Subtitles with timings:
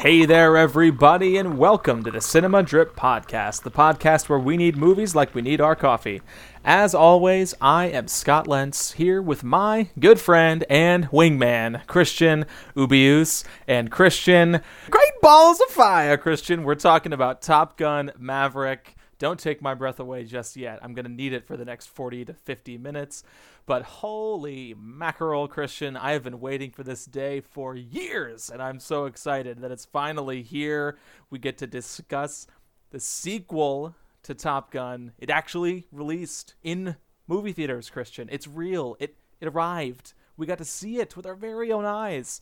[0.00, 4.78] Hey there, everybody, and welcome to the Cinema Drip Podcast, the podcast where we need
[4.78, 6.22] movies like we need our coffee.
[6.64, 13.44] As always, I am Scott Lentz here with my good friend and wingman, Christian Ubius.
[13.68, 16.64] And Christian, great balls of fire, Christian.
[16.64, 18.96] We're talking about Top Gun Maverick.
[19.20, 20.80] Don't take my breath away just yet.
[20.82, 23.22] I'm going to need it for the next 40 to 50 minutes.
[23.66, 28.80] But holy mackerel, Christian, I have been waiting for this day for years, and I'm
[28.80, 30.98] so excited that it's finally here.
[31.28, 32.46] We get to discuss
[32.90, 35.12] the sequel to Top Gun.
[35.18, 36.96] It actually released in
[37.28, 38.26] movie theaters, Christian.
[38.32, 38.96] It's real.
[38.98, 40.14] It it arrived.
[40.38, 42.40] We got to see it with our very own eyes.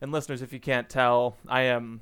[0.00, 2.00] And listeners, if you can't tell, I am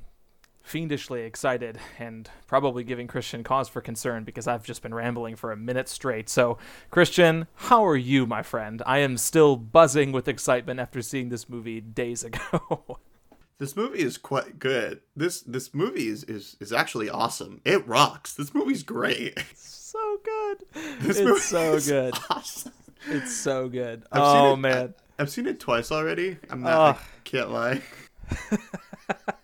[0.61, 5.51] fiendishly excited and probably giving Christian cause for concern because I've just been rambling for
[5.51, 6.29] a minute straight.
[6.29, 6.57] So,
[6.91, 8.81] Christian, how are you, my friend?
[8.85, 12.99] I am still buzzing with excitement after seeing this movie days ago.
[13.57, 15.01] this movie is quite good.
[15.15, 17.61] This this movie is is, is actually awesome.
[17.65, 18.33] It rocks.
[18.33, 19.43] This movie's great.
[19.55, 20.57] so good.
[21.01, 22.13] This it's so good.
[22.29, 22.73] Awesome.
[23.07, 24.03] It's so good.
[24.11, 24.93] I've oh it, man.
[25.17, 26.37] I, have seen it twice already.
[26.49, 27.81] I'm not I can't lie.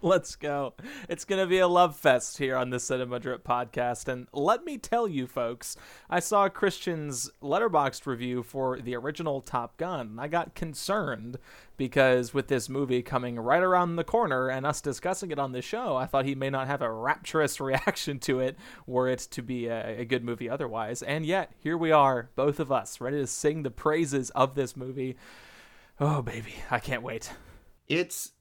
[0.02, 0.72] Let's go.
[1.10, 4.08] It's going to be a love fest here on the Cinema Drip podcast.
[4.08, 5.76] And let me tell you, folks,
[6.08, 10.16] I saw Christian's Letterboxd review for the original Top Gun.
[10.18, 11.36] I got concerned
[11.76, 15.60] because with this movie coming right around the corner and us discussing it on the
[15.60, 19.42] show, I thought he may not have a rapturous reaction to it were it to
[19.42, 21.02] be a, a good movie otherwise.
[21.02, 24.78] And yet, here we are, both of us, ready to sing the praises of this
[24.78, 25.16] movie.
[25.98, 27.32] Oh, baby, I can't wait.
[27.86, 28.32] It's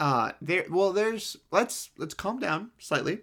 [0.00, 3.20] uh there well there's let's let's calm down slightly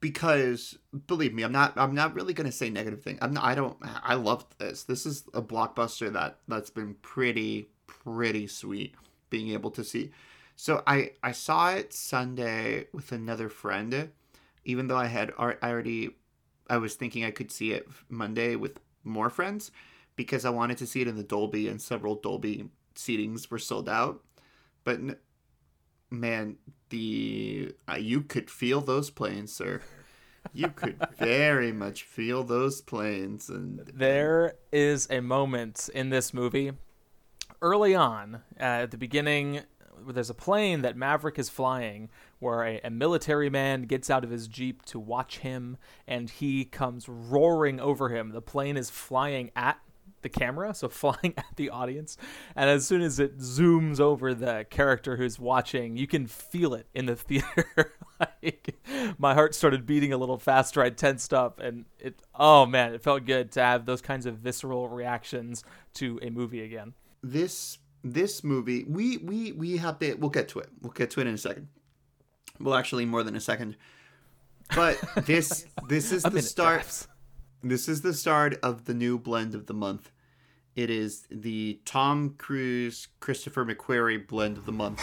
[0.00, 3.18] because believe me i'm not i'm not really to say negative thing.
[3.22, 4.84] I'm not i don't i love this.
[4.84, 8.94] This is a blockbuster that that's been pretty pretty sweet
[9.30, 10.10] being able to see.
[10.56, 14.10] So i i saw it sunday with another friend
[14.64, 16.10] even though i had i already
[16.68, 19.70] i was thinking i could see it monday with more friends
[20.16, 22.68] because i wanted to see it in the dolby and several dolby
[23.00, 24.22] seatings were sold out.
[24.84, 25.00] But
[26.10, 26.56] man,
[26.90, 29.80] the uh, you could feel those planes, sir.
[30.52, 36.72] You could very much feel those planes, and there is a moment in this movie
[37.62, 39.62] early on uh, at the beginning.
[40.06, 44.30] There's a plane that Maverick is flying where a, a military man gets out of
[44.30, 45.76] his Jeep to watch him
[46.06, 48.30] and he comes roaring over him.
[48.30, 49.78] The plane is flying at
[50.22, 52.16] the camera, so flying at the audience.
[52.56, 56.86] And as soon as it zooms over the character who's watching, you can feel it
[56.94, 57.94] in the theater.
[58.18, 58.76] like
[59.18, 60.82] my heart started beating a little faster.
[60.82, 62.20] I tensed up, and it.
[62.34, 65.64] Oh man, it felt good to have those kinds of visceral reactions
[65.94, 66.94] to a movie again.
[67.22, 70.14] This this movie, we we we have to.
[70.14, 70.68] We'll get to it.
[70.80, 71.68] We'll get to it in a second.
[72.58, 73.76] Well, actually, more than a second.
[74.74, 77.06] But this this is the start.
[77.62, 80.10] This is the start of the new blend of the month.
[80.74, 84.98] It is the Tom Cruise Christopher McQuarrie blend of the month.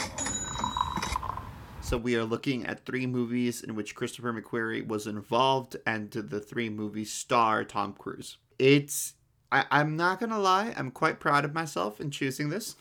[1.81, 6.39] So we are looking at three movies in which Christopher McQuarrie was involved, and the
[6.39, 8.37] three movies star Tom Cruise.
[8.57, 9.13] It's
[9.51, 12.75] I, I'm not gonna lie, I'm quite proud of myself in choosing this.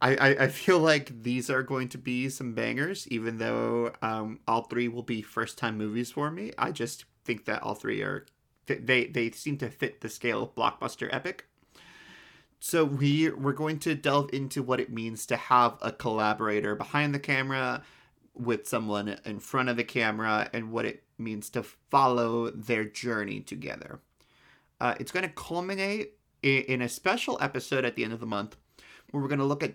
[0.00, 4.40] I, I, I feel like these are going to be some bangers, even though um,
[4.48, 6.50] all three will be first time movies for me.
[6.58, 8.26] I just think that all three are
[8.66, 11.46] they they seem to fit the scale of blockbuster epic.
[12.60, 17.14] So we we're going to delve into what it means to have a collaborator behind
[17.14, 17.82] the camera
[18.34, 23.40] with someone in front of the camera and what it means to follow their journey
[23.40, 24.00] together.
[24.80, 28.26] Uh, it's going to culminate in, in a special episode at the end of the
[28.26, 28.56] month
[29.10, 29.74] where we're going to look at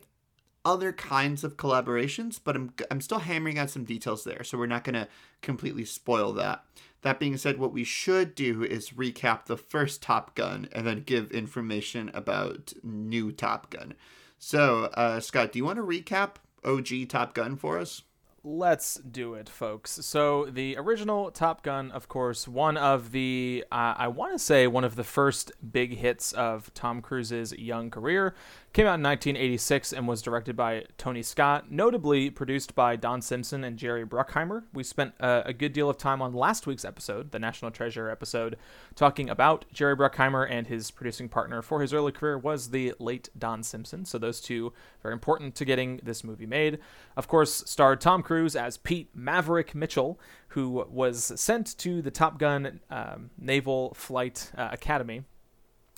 [0.65, 4.65] other kinds of collaborations, but I'm, I'm still hammering out some details there, so we're
[4.65, 5.07] not going to
[5.41, 6.65] completely spoil that.
[7.02, 11.03] That being said, what we should do is recap the first Top Gun and then
[11.03, 13.94] give information about new Top Gun.
[14.40, 18.03] So, uh, Scott, do you want to recap OG Top Gun for us?
[18.44, 19.91] Let's do it, folks.
[20.05, 24.67] So, the original Top Gun, of course, one of the, uh, I want to say,
[24.67, 28.35] one of the first big hits of Tom Cruise's young career.
[28.73, 33.64] Came out in 1986 and was directed by Tony Scott, notably produced by Don Simpson
[33.64, 34.66] and Jerry Bruckheimer.
[34.72, 38.08] We spent uh, a good deal of time on last week's episode, the National Treasure
[38.08, 38.55] episode,
[38.93, 43.29] talking about Jerry Bruckheimer and his producing partner for his early career was the late
[43.35, 44.05] Don Simpson.
[44.05, 46.78] So those two very important to getting this movie made.
[47.16, 50.19] Of course, starred Tom Cruise as Pete Maverick Mitchell,
[50.49, 55.23] who was sent to the Top Gun um, Naval Flight uh, Academy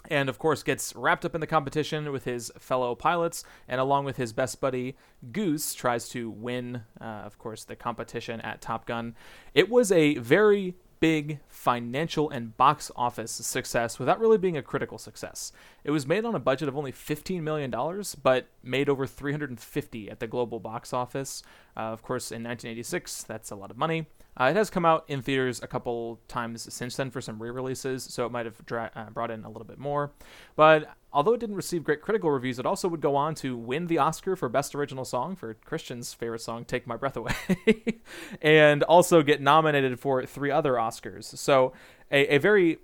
[0.09, 4.05] and of course gets wrapped up in the competition with his fellow pilots and along
[4.05, 4.95] with his best buddy
[5.31, 9.15] goose tries to win uh, of course the competition at top gun.
[9.53, 14.97] It was a very big financial and box office success without really being a critical
[14.97, 15.51] success.
[15.83, 17.73] It was made on a budget of only $15 million,
[18.21, 21.43] but made over 350 at the global box office.
[21.75, 24.07] Uh, of course, in 1986, that's a lot of money.
[24.39, 28.03] Uh, it has come out in theaters a couple times since then for some re-releases,
[28.03, 30.11] so it might have dra- uh, brought in a little bit more.
[30.55, 33.87] But although it didn't receive great critical reviews, it also would go on to win
[33.87, 37.99] the Oscar for Best Original Song for Christian's favorite song, "Take My Breath Away,"
[38.41, 41.25] and also get nominated for three other Oscars.
[41.37, 41.73] So
[42.11, 42.79] a, a very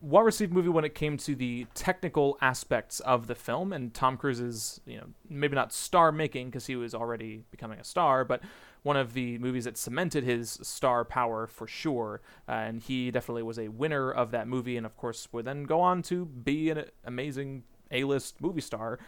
[0.00, 4.16] well received movie when it came to the technical aspects of the film and Tom
[4.16, 8.40] Cruise's, you know, maybe not star making because he was already becoming a star, but
[8.82, 12.22] one of the movies that cemented his star power for sure.
[12.48, 15.64] Uh, and he definitely was a winner of that movie, and of course would then
[15.64, 18.98] go on to be an amazing A-list movie star.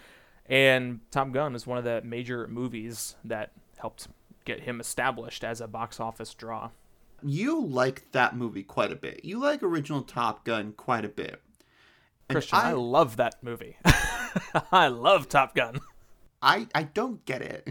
[0.47, 4.09] And Top Gun is one of the major movies that helped
[4.45, 6.71] get him established as a box office draw.
[7.25, 9.25] You like that movie quite a bit.
[9.25, 11.41] You like original Top Gun quite a bit.
[12.29, 13.77] And Christian, I, I love that movie.
[14.73, 15.81] I love Top Gun.
[16.41, 17.69] I I don't get it.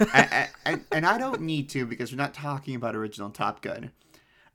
[0.14, 3.92] and, and, and I don't need to because we're not talking about original Top Gun.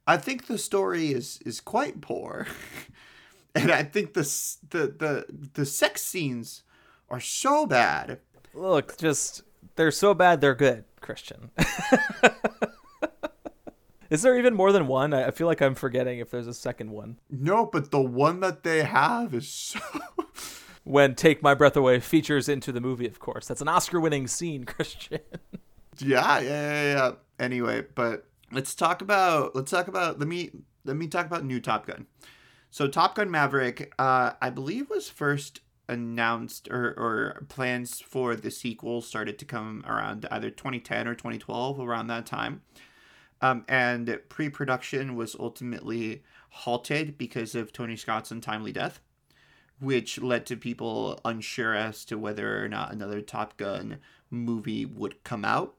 [0.05, 2.47] I think the story is is quite poor,
[3.55, 4.23] and I think the
[4.69, 6.63] the the the sex scenes
[7.09, 8.19] are so bad.
[8.53, 9.43] Look, just
[9.75, 11.51] they're so bad they're good, Christian.
[14.13, 15.12] Is there even more than one?
[15.12, 17.18] I feel like I'm forgetting if there's a second one.
[17.31, 19.80] No, but the one that they have is so
[20.83, 23.48] when Take My Breath Away features into the movie, of course.
[23.48, 25.21] That's an Oscar winning scene, Christian.
[25.98, 27.12] yeah, yeah, yeah, yeah.
[27.39, 30.51] Anyway, but let's talk about let's talk about let me
[30.86, 32.06] let me talk about new Top Gun.
[32.69, 38.51] So Top Gun Maverick, uh, I believe was first announced or, or plans for the
[38.51, 42.62] sequel started to come around either 2010 or 2012 around that time.
[43.44, 49.01] Um, and pre-production was ultimately halted because of Tony Scott's untimely death
[49.84, 53.98] which led to people unsure as to whether or not another Top Gun
[54.30, 55.75] movie would come out.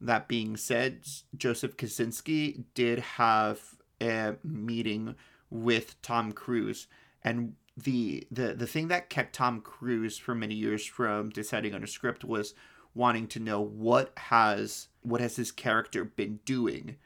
[0.00, 1.00] That being said,
[1.36, 3.60] Joseph Kosinski did have
[4.00, 5.16] a meeting
[5.50, 6.86] with Tom Cruise,
[7.22, 11.82] and the the the thing that kept Tom Cruise for many years from deciding on
[11.82, 12.54] a script was
[12.94, 16.96] wanting to know what has what has his character been doing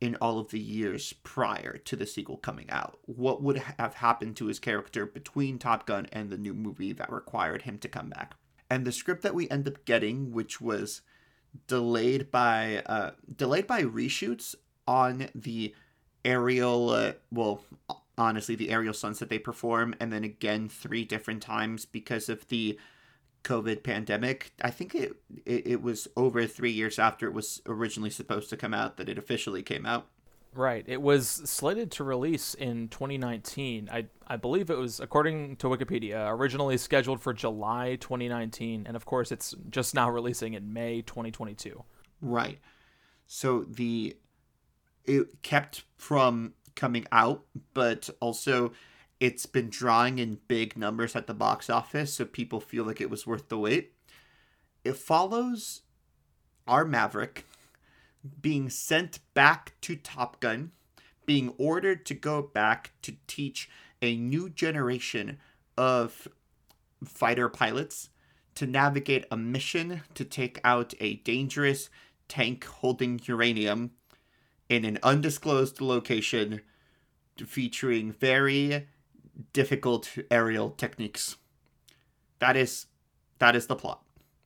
[0.00, 2.98] in all of the years prior to the sequel coming out.
[3.04, 7.12] What would have happened to his character between Top Gun and the new movie that
[7.12, 8.34] required him to come back?
[8.70, 11.02] And the script that we end up getting, which was
[11.66, 14.54] delayed by uh, delayed by reshoots
[14.86, 15.74] on the
[16.24, 17.64] aerial, uh, well,
[18.16, 22.46] honestly, the aerial stunts that they perform, and then again three different times because of
[22.48, 22.78] the
[23.44, 24.52] COVID pandemic.
[24.62, 25.16] I think it,
[25.46, 29.08] it, it was over three years after it was originally supposed to come out that
[29.08, 30.08] it officially came out.
[30.52, 30.84] Right.
[30.88, 33.88] It was slated to release in 2019.
[33.92, 39.04] I I believe it was according to Wikipedia originally scheduled for July 2019 and of
[39.04, 41.84] course it's just now releasing in May 2022.
[42.20, 42.58] Right.
[43.28, 44.16] So the
[45.04, 48.72] it kept from coming out but also
[49.20, 53.10] it's been drawing in big numbers at the box office, so people feel like it
[53.10, 53.92] was worth the wait.
[54.82, 55.82] It follows
[56.66, 57.44] our Maverick
[58.40, 60.72] being sent back to Top Gun,
[61.26, 63.68] being ordered to go back to teach
[64.00, 65.38] a new generation
[65.76, 66.26] of
[67.04, 68.08] fighter pilots
[68.54, 71.90] to navigate a mission to take out a dangerous
[72.28, 73.90] tank holding uranium
[74.68, 76.60] in an undisclosed location
[77.46, 78.86] featuring very
[79.52, 81.36] difficult aerial techniques.
[82.38, 82.86] That is
[83.38, 84.02] that is the plot.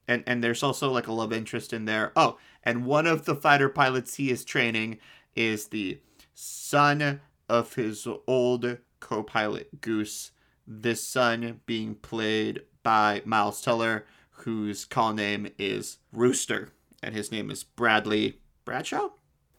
[0.06, 2.12] And and there's also like a love interest in there.
[2.16, 4.98] Oh, and one of the fighter pilots he is training
[5.34, 6.00] is the
[6.34, 10.30] son of his old co-pilot Goose.
[10.66, 16.70] This son being played by Miles Teller, whose call name is Rooster,
[17.02, 19.10] and his name is Bradley Bradshaw.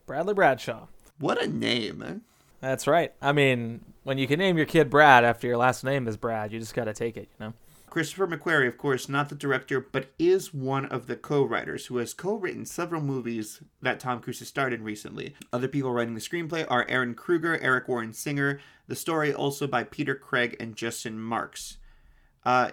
[0.05, 0.87] Bradley Bradshaw.
[1.19, 2.03] What a name!
[2.03, 2.34] Eh?
[2.65, 3.13] That's right.
[3.21, 6.51] I mean, when you can name your kid Brad after your last name is Brad,
[6.51, 7.53] you just got to take it, you know?
[7.91, 11.97] Christopher McQuarrie, of course, not the director, but is one of the co writers who
[11.97, 15.35] has co written several movies that Tom Cruise has starred in recently.
[15.53, 19.83] Other people writing the screenplay are Ehren Kruger, Eric Warren Singer, the story also by
[19.83, 21.77] Peter Craig and Justin Marks.
[22.43, 22.71] Uh,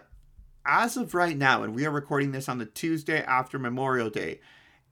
[0.65, 4.41] as of right now, and we are recording this on the Tuesday after Memorial Day,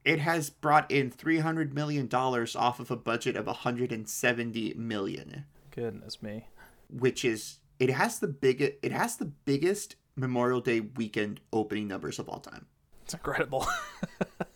[0.03, 5.45] it has brought in $300 million off of a budget of $170 million.
[5.71, 6.47] Goodness me.
[6.89, 12.19] Which is it has the biggest it has the biggest Memorial Day weekend opening numbers
[12.19, 12.65] of all time.
[13.03, 13.65] It's incredible.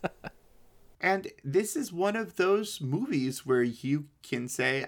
[1.02, 4.88] and this is one of those movies where you can say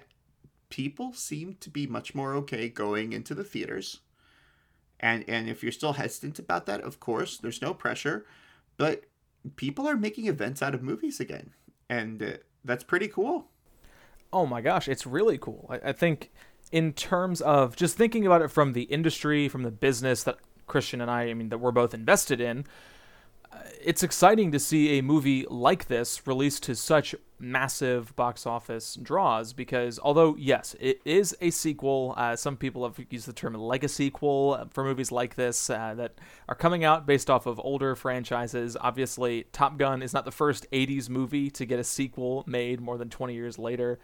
[0.70, 4.02] people seem to be much more okay going into the theaters.
[5.00, 8.26] And and if you're still hesitant about that, of course, there's no pressure,
[8.78, 9.06] but
[9.56, 11.52] people are making events out of movies again.
[11.90, 12.32] And uh,
[12.64, 13.50] that's pretty cool.
[14.34, 15.68] Oh my gosh, it's really cool.
[15.70, 16.32] I, I think
[16.72, 21.00] in terms of just thinking about it from the industry, from the business that Christian
[21.00, 22.66] and I, I mean, that we're both invested in,
[23.82, 29.54] it's exciting to see a movie like this released to such massive box office draws
[29.54, 34.06] because although yes it is a sequel uh, some people have used the term legacy
[34.08, 36.16] sequel for movies like this uh, that
[36.50, 38.78] are coming out based off of older franchises.
[38.80, 42.98] Obviously top gun is not the first 80s movie to get a sequel made more
[42.98, 44.00] than 20 years later.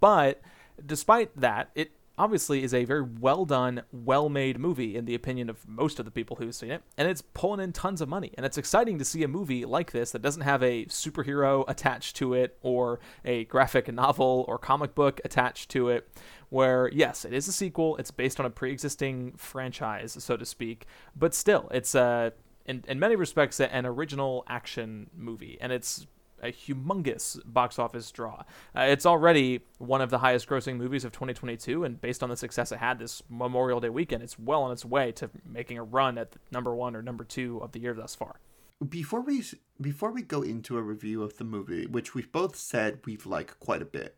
[0.00, 0.40] But
[0.84, 5.48] despite that it obviously is a very well done, well made movie in the opinion
[5.48, 8.32] of most of the people who've seen it, and it's pulling in tons of money.
[8.36, 12.16] And it's exciting to see a movie like this that doesn't have a superhero attached
[12.16, 16.08] to it or a graphic novel or comic book attached to it.
[16.50, 20.44] Where, yes, it is a sequel, it's based on a pre existing franchise, so to
[20.44, 20.86] speak,
[21.16, 22.32] but still, it's a.
[22.66, 26.06] In, in many respects, an original action movie, and it's
[26.42, 28.42] a humongous box office draw.
[28.76, 32.36] Uh, it's already one of the highest grossing movies of 2022, and based on the
[32.36, 35.84] success it had this Memorial Day weekend, it's well on its way to making a
[35.84, 38.40] run at number one or number two of the year thus far.
[38.86, 39.44] Before we
[39.80, 43.60] before we go into a review of the movie, which we've both said we've liked
[43.60, 44.16] quite a bit,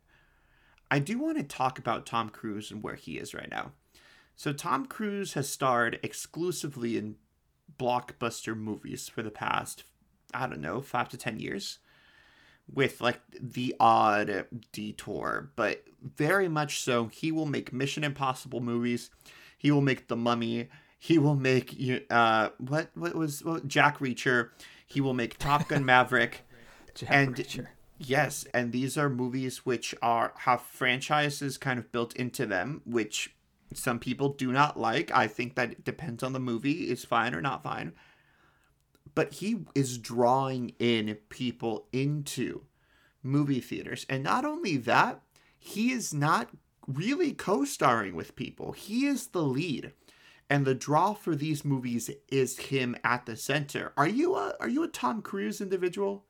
[0.90, 3.72] I do want to talk about Tom Cruise and where he is right now.
[4.36, 7.16] So Tom Cruise has starred exclusively in
[7.78, 9.84] blockbuster movies for the past
[10.34, 11.78] I don't know five to ten years
[12.72, 17.06] with like the odd detour, but very much so.
[17.06, 19.10] He will make Mission Impossible movies.
[19.58, 20.68] He will make The Mummy.
[20.98, 21.76] He will make
[22.10, 24.50] uh what what was what, Jack Reacher.
[24.86, 26.42] He will make Top Gun Maverick.
[26.94, 27.68] Jack and Reacher.
[27.98, 33.34] yes, and these are movies which are have franchises kind of built into them, which
[33.74, 35.10] some people do not like.
[35.12, 37.92] I think that it depends on the movie is fine or not fine
[39.14, 42.62] but he is drawing in people into
[43.22, 44.06] movie theaters.
[44.08, 45.22] And not only that,
[45.58, 46.50] he is not
[46.86, 49.92] really co starring with people, he is the lead.
[50.50, 53.92] And the draw for these movies is him at the center.
[53.96, 56.26] Are you a are you a Tom Cruise individual?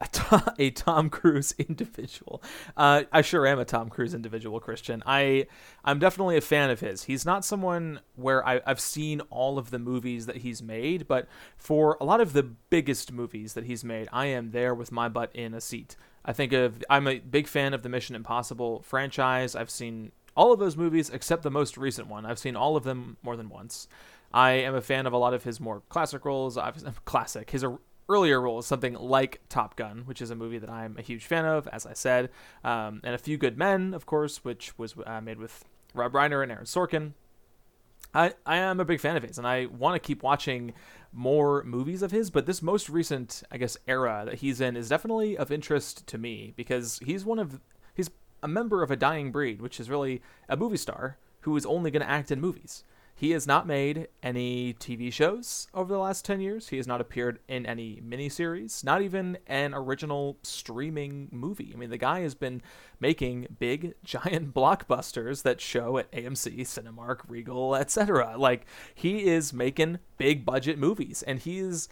[0.00, 2.42] A Tom, a Tom Cruise individual.
[2.76, 5.02] Uh, I sure am a Tom Cruise individual, Christian.
[5.06, 5.46] I
[5.84, 7.04] I'm definitely a fan of his.
[7.04, 11.28] He's not someone where I, I've seen all of the movies that he's made, but
[11.56, 15.08] for a lot of the biggest movies that he's made, I am there with my
[15.08, 15.96] butt in a seat.
[16.24, 19.54] I think of I'm a big fan of the Mission Impossible franchise.
[19.54, 22.24] I've seen all of those movies except the most recent one.
[22.24, 23.88] I've seen all of them more than once.
[24.32, 26.56] I am a fan of a lot of his more classic roles.
[26.56, 27.64] I've, classic his
[28.10, 31.44] earlier roles, something like Top Gun, which is a movie that I'm a huge fan
[31.44, 32.28] of, as I said,
[32.64, 35.64] um, and A Few Good Men, of course, which was uh, made with
[35.94, 37.12] Rob Reiner and Aaron Sorkin.
[38.12, 40.74] I, I am a big fan of his, and I want to keep watching
[41.12, 42.30] more movies of his.
[42.30, 46.18] But this most recent, I guess, era that he's in is definitely of interest to
[46.18, 47.60] me because he's one of
[47.94, 48.10] he's
[48.42, 51.90] a member of a dying breed, which is really a movie star who is only
[51.90, 52.82] going to act in movies.
[53.20, 56.70] He has not made any TV shows over the last 10 years.
[56.70, 61.70] He has not appeared in any miniseries, not even an original streaming movie.
[61.74, 62.62] I mean, the guy has been
[62.98, 68.38] making big, giant blockbusters that show at AMC, Cinemark, Regal, etc.
[68.38, 71.90] Like, he is making big budget movies, and he's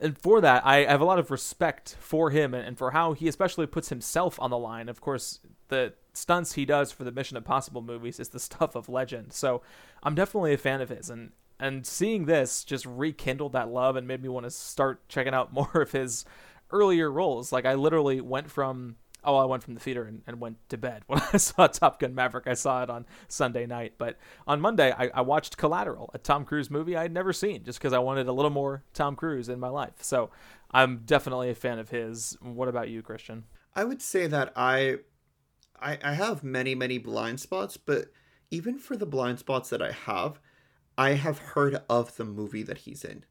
[0.00, 3.28] and for that, I have a lot of respect for him and, for how he
[3.28, 4.88] especially puts himself on the line.
[4.88, 8.88] Of course, the stunts he does for the Mission Impossible movies is the stuff of
[8.88, 9.32] legend.
[9.32, 9.62] So
[10.02, 14.06] I'm definitely a fan of his, and and seeing this just rekindled that love and
[14.06, 16.24] made me want to start checking out more of his
[16.70, 17.52] earlier roles.
[17.52, 20.76] Like I literally went from oh I went from the theater and, and went to
[20.76, 22.46] bed when I saw Top Gun Maverick.
[22.46, 26.44] I saw it on Sunday night, but on Monday I, I watched Collateral, a Tom
[26.44, 29.48] Cruise movie I had never seen, just because I wanted a little more Tom Cruise
[29.48, 29.94] in my life.
[30.00, 30.30] So
[30.72, 32.36] I'm definitely a fan of his.
[32.40, 33.44] What about you, Christian?
[33.74, 34.98] I would say that I
[35.82, 38.06] I, I have many, many blind spots, but
[38.50, 40.38] even for the blind spots that I have,
[40.96, 43.24] I have heard of the movie that he's in.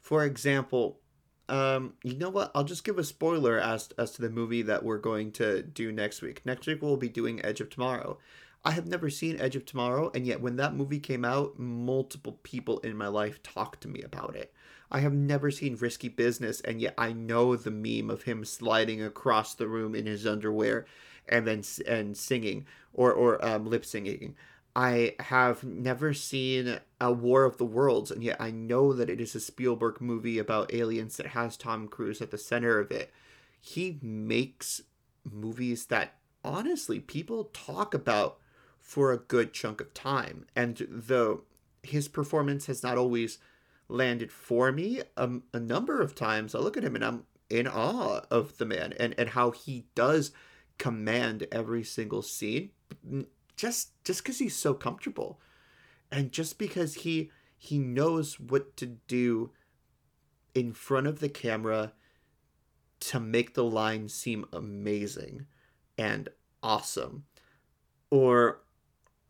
[0.00, 1.00] For example,
[1.48, 2.50] um, you know what?
[2.54, 5.90] I'll just give a spoiler as as to the movie that we're going to do
[5.90, 6.42] next week.
[6.44, 8.18] Next week we'll be doing Edge of Tomorrow.
[8.64, 12.38] I have never seen Edge of Tomorrow, and yet when that movie came out, multiple
[12.44, 14.54] people in my life talked to me about it.
[14.90, 19.02] I have never seen Risky Business, and yet I know the meme of him sliding
[19.02, 20.86] across the room in his underwear
[21.28, 24.34] and then and singing or or um, lip singing.
[24.74, 29.20] I have never seen a War of the Worlds, and yet I know that it
[29.20, 33.12] is a Spielberg movie about aliens that has Tom Cruise at the center of it.
[33.60, 34.82] He makes
[35.30, 38.38] movies that honestly people talk about
[38.80, 40.46] for a good chunk of time.
[40.56, 41.42] And though
[41.82, 43.38] his performance has not always
[43.88, 47.68] landed for me a, a number of times, I look at him and I'm in
[47.68, 50.32] awe of the man and, and how he does
[50.82, 52.70] command every single scene
[53.56, 55.40] just just because he's so comfortable.
[56.10, 59.52] And just because he he knows what to do
[60.56, 61.92] in front of the camera
[62.98, 65.46] to make the line seem amazing
[65.96, 66.28] and
[66.64, 67.26] awesome.
[68.10, 68.62] Or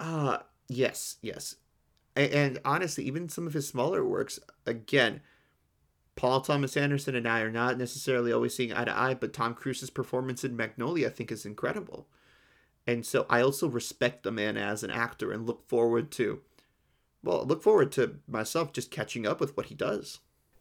[0.00, 1.56] uh yes yes.
[2.16, 5.20] And, and honestly even some of his smaller works again
[6.14, 9.54] Paul Thomas Anderson and I are not necessarily always seeing eye to eye, but Tom
[9.54, 12.06] Cruise's performance in Magnolia I think is incredible.
[12.86, 16.40] And so I also respect the man as an actor and look forward to
[17.24, 20.18] well, look forward to myself just catching up with what he does.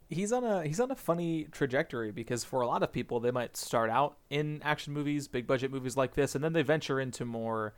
[0.10, 3.31] He's on a he's on a funny trajectory because for a lot of people they
[3.31, 7.00] might start out in action movies, big budget movies like this and then they venture
[7.00, 7.74] into more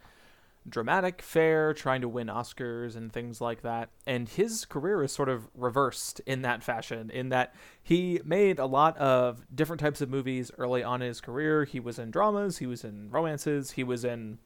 [0.68, 3.90] dramatic fare, trying to win Oscars and things like that.
[4.06, 8.66] And his career is sort of reversed in that fashion, in that he made a
[8.66, 11.66] lot of different types of movies early on in his career.
[11.66, 14.40] He was in dramas, he was in romances, he was in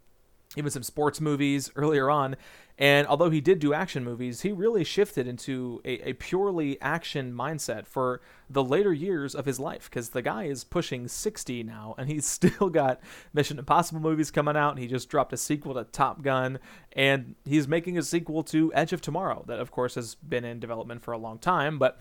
[0.57, 2.35] even some sports movies earlier on.
[2.79, 7.33] And although he did do action movies, he really shifted into a, a purely action
[7.33, 11.95] mindset for the later years of his life because the guy is pushing 60 now
[11.97, 12.99] and he's still got
[13.33, 14.71] Mission Impossible movies coming out.
[14.71, 16.59] And he just dropped a sequel to Top Gun
[16.93, 20.59] and he's making a sequel to Edge of Tomorrow that, of course, has been in
[20.59, 21.79] development for a long time.
[21.79, 21.99] But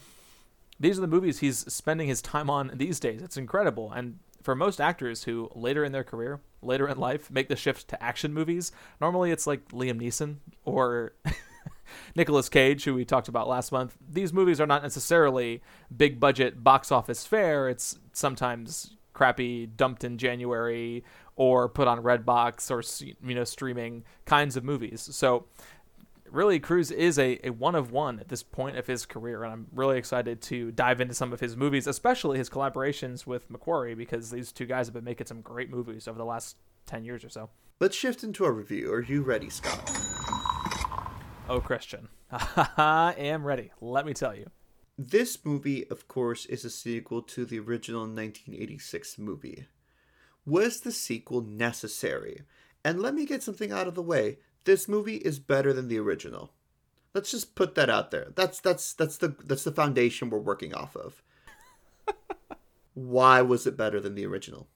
[0.78, 3.22] these are the movies he's spending his time on these days.
[3.22, 3.92] It's incredible.
[3.92, 7.88] And for most actors who later in their career, later in life, make the shift
[7.88, 11.14] to action movies, normally it's like Liam Neeson or
[12.14, 13.96] Nicolas Cage, who we talked about last month.
[14.08, 15.62] These movies are not necessarily
[15.94, 17.68] big budget box office fare.
[17.68, 21.02] It's sometimes crappy, dumped in January,
[21.34, 22.84] or put on Redbox or
[23.26, 25.08] you know streaming kinds of movies.
[25.10, 25.46] So
[26.30, 29.52] really Cruise is a, a one of one at this point of his career, and
[29.52, 33.96] I'm really excited to dive into some of his movies, especially his collaborations with McQuarrie,
[33.96, 37.24] because these two guys have been making some great movies over the last ten years
[37.24, 37.50] or so.
[37.80, 38.92] Let's shift into a review.
[38.92, 39.90] Are you ready, Scott?
[41.48, 43.70] Oh, Christian, I am ready.
[43.80, 44.50] Let me tell you.
[44.98, 49.66] This movie, of course, is a sequel to the original 1986 movie.
[50.46, 52.42] Was the sequel necessary?
[52.82, 55.98] And let me get something out of the way this movie is better than the
[55.98, 56.52] original.
[57.14, 58.26] Let's just put that out there.
[58.34, 61.22] That's that's that's the that's the foundation we're working off of.
[62.94, 64.68] Why was it better than the original?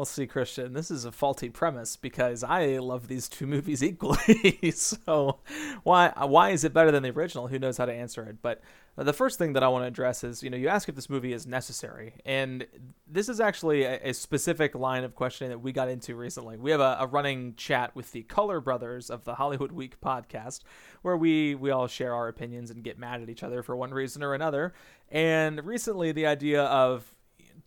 [0.00, 4.72] Well, see, Christian, this is a faulty premise because I love these two movies equally.
[4.72, 5.40] so,
[5.82, 7.48] why why is it better than the original?
[7.48, 8.38] Who knows how to answer it?
[8.40, 8.62] But
[8.96, 11.10] the first thing that I want to address is, you know, you ask if this
[11.10, 12.66] movie is necessary, and
[13.06, 16.56] this is actually a, a specific line of questioning that we got into recently.
[16.56, 20.60] We have a, a, running chat with the Color Brothers of the Hollywood Week podcast,
[21.02, 23.90] where we we all share our opinions and get mad at each other for one
[23.90, 24.72] reason or another.
[25.10, 27.14] And recently, the idea of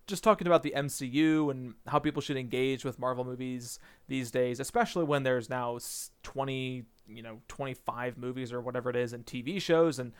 [0.08, 4.60] just talking about the MCU and how people should engage with Marvel movies these days,
[4.60, 5.80] especially when there's now
[6.24, 10.14] 20, you know, 25 movies or whatever it is and TV shows and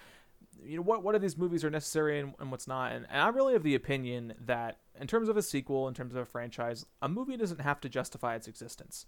[0.64, 3.22] you know what what of these movies are necessary and, and what's not and, and
[3.22, 6.26] I really have the opinion that in terms of a sequel in terms of a
[6.26, 9.06] franchise a movie doesn't have to justify its existence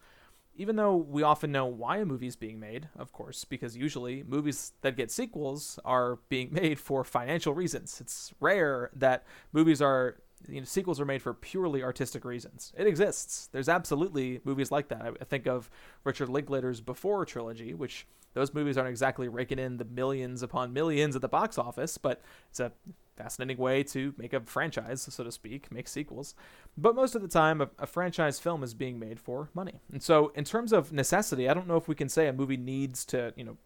[0.57, 4.23] even though we often know why a movie is being made, of course, because usually
[4.23, 7.99] movies that get sequels are being made for financial reasons.
[7.99, 12.73] It's rare that movies are you know, sequels are made for purely artistic reasons.
[12.77, 13.47] It exists.
[13.51, 15.15] There's absolutely movies like that.
[15.19, 15.69] I think of
[16.03, 21.15] Richard Linklater's Before trilogy, which those movies aren't exactly raking in the millions upon millions
[21.15, 22.71] at the box office, but it's a
[23.15, 26.35] fascinating way to make a franchise, so to speak, make sequels.
[26.77, 29.79] But most of the time, a, a, franchise film is being made for money.
[29.91, 32.57] And so, in terms of necessity, I don't know if we can say a movie
[32.57, 33.57] needs to, you know,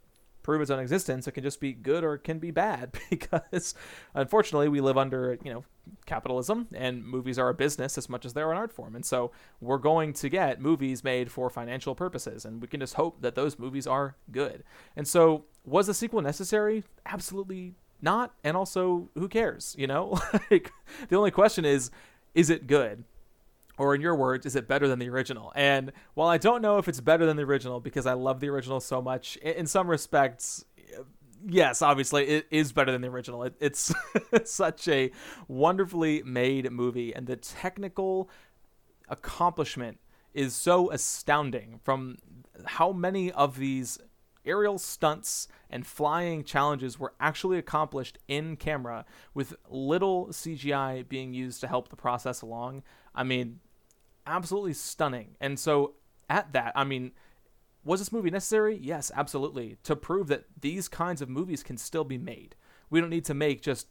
[0.44, 1.28] prove its own existence.
[1.28, 3.74] It can just be good or it can be bad because
[4.14, 5.64] unfortunately we live under, you know,
[6.06, 8.96] capitalism and movies are a business as much as they're an art form.
[8.96, 12.94] And so we're going to get movies made for financial purposes and we can just
[12.96, 14.64] hope that those movies are good.
[14.96, 16.84] And so was the sequel necessary?
[17.06, 18.34] Absolutely not.
[18.44, 20.20] And also who cares, you know?
[20.52, 20.72] like
[21.10, 21.92] the only question is
[22.36, 23.04] is it good?
[23.80, 25.52] Or in your words, is it better than the original?
[25.56, 28.50] And while I don't know if it's better than the original because I love the
[28.50, 30.66] original so much, in some respects,
[31.48, 33.44] yes, obviously it is better than the original.
[33.44, 33.94] It, it's
[34.44, 35.12] such a
[35.48, 38.30] wonderfully made movie, and the technical
[39.08, 40.00] accomplishment
[40.34, 42.18] is so astounding from
[42.66, 43.98] how many of these
[44.46, 51.62] aerial stunts and flying challenges were actually accomplished in camera with little CGI being used
[51.62, 52.84] to help the process along.
[53.14, 53.60] I mean,
[54.30, 55.36] absolutely stunning.
[55.42, 55.96] And so,
[56.30, 57.12] at that, I mean,
[57.84, 58.78] was this movie necessary?
[58.82, 59.78] Yes, absolutely.
[59.84, 62.56] To prove that these kinds of movies can still be made.
[62.90, 63.88] We don't need to make just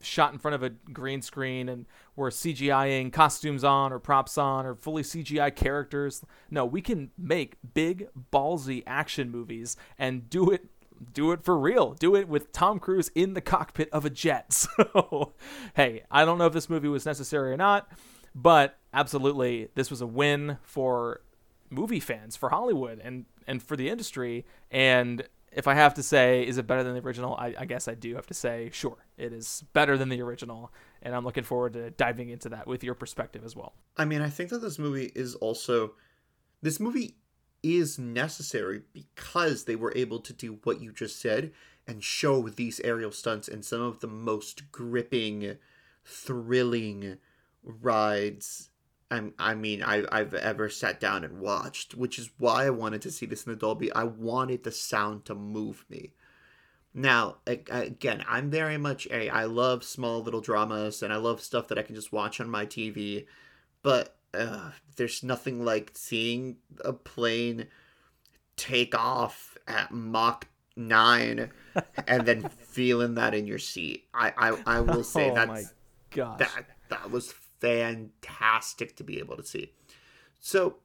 [0.00, 4.64] shot in front of a green screen and we're CGIing costumes on or props on
[4.64, 6.22] or fully CGI characters.
[6.50, 10.66] No, we can make big ballsy action movies and do it
[11.12, 11.94] do it for real.
[11.94, 14.66] Do it with Tom Cruise in the cockpit of a jet.
[14.78, 15.34] So,
[15.74, 17.90] hey, I don't know if this movie was necessary or not,
[18.40, 21.20] but absolutely this was a win for
[21.70, 26.46] movie fans, for Hollywood and and for the industry and if I have to say,
[26.46, 27.34] is it better than the original?
[27.34, 30.70] I, I, guess I do have to say, sure, it is better than the original,
[31.00, 33.72] and I'm looking forward to diving into that with your perspective as well.
[33.96, 35.94] I mean, I think that this movie is also,
[36.60, 37.16] this movie
[37.62, 41.50] is necessary because they were able to do what you just said
[41.86, 45.56] and show these aerial stunts in some of the most gripping,
[46.04, 47.16] thrilling
[47.62, 48.70] rides
[49.10, 53.02] I'm, I mean, I, I've ever sat down and watched, which is why I wanted
[53.02, 53.92] to see this in the Dolby.
[53.92, 56.12] I wanted the sound to move me.
[56.92, 59.28] Now, again, I'm very much a.
[59.30, 62.50] I love small little dramas and I love stuff that I can just watch on
[62.50, 63.26] my TV,
[63.82, 67.68] but uh, there's nothing like seeing a plane
[68.56, 71.50] take off at Mach 9
[72.06, 74.04] and then feeling that in your seat.
[74.12, 75.74] I, I, I will say oh that's,
[76.14, 79.72] that, that was fantastic to be able to see.
[80.40, 80.76] So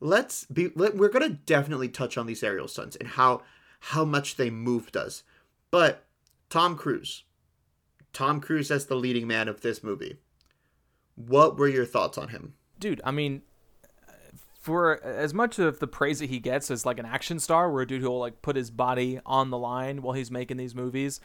[0.00, 3.42] let's be let, we're gonna definitely touch on these aerial stunts and how
[3.80, 5.22] how much they moved us.
[5.70, 6.04] But
[6.48, 7.24] Tom Cruise,
[8.12, 10.18] Tom Cruise as the leading man of this movie.
[11.14, 12.54] What were your thoughts on him?
[12.78, 13.42] Dude, I mean,
[14.60, 17.82] for as much of the praise that he gets as like an action star, where
[17.82, 20.74] a dude who will like put his body on the line while he's making these
[20.74, 21.20] movies,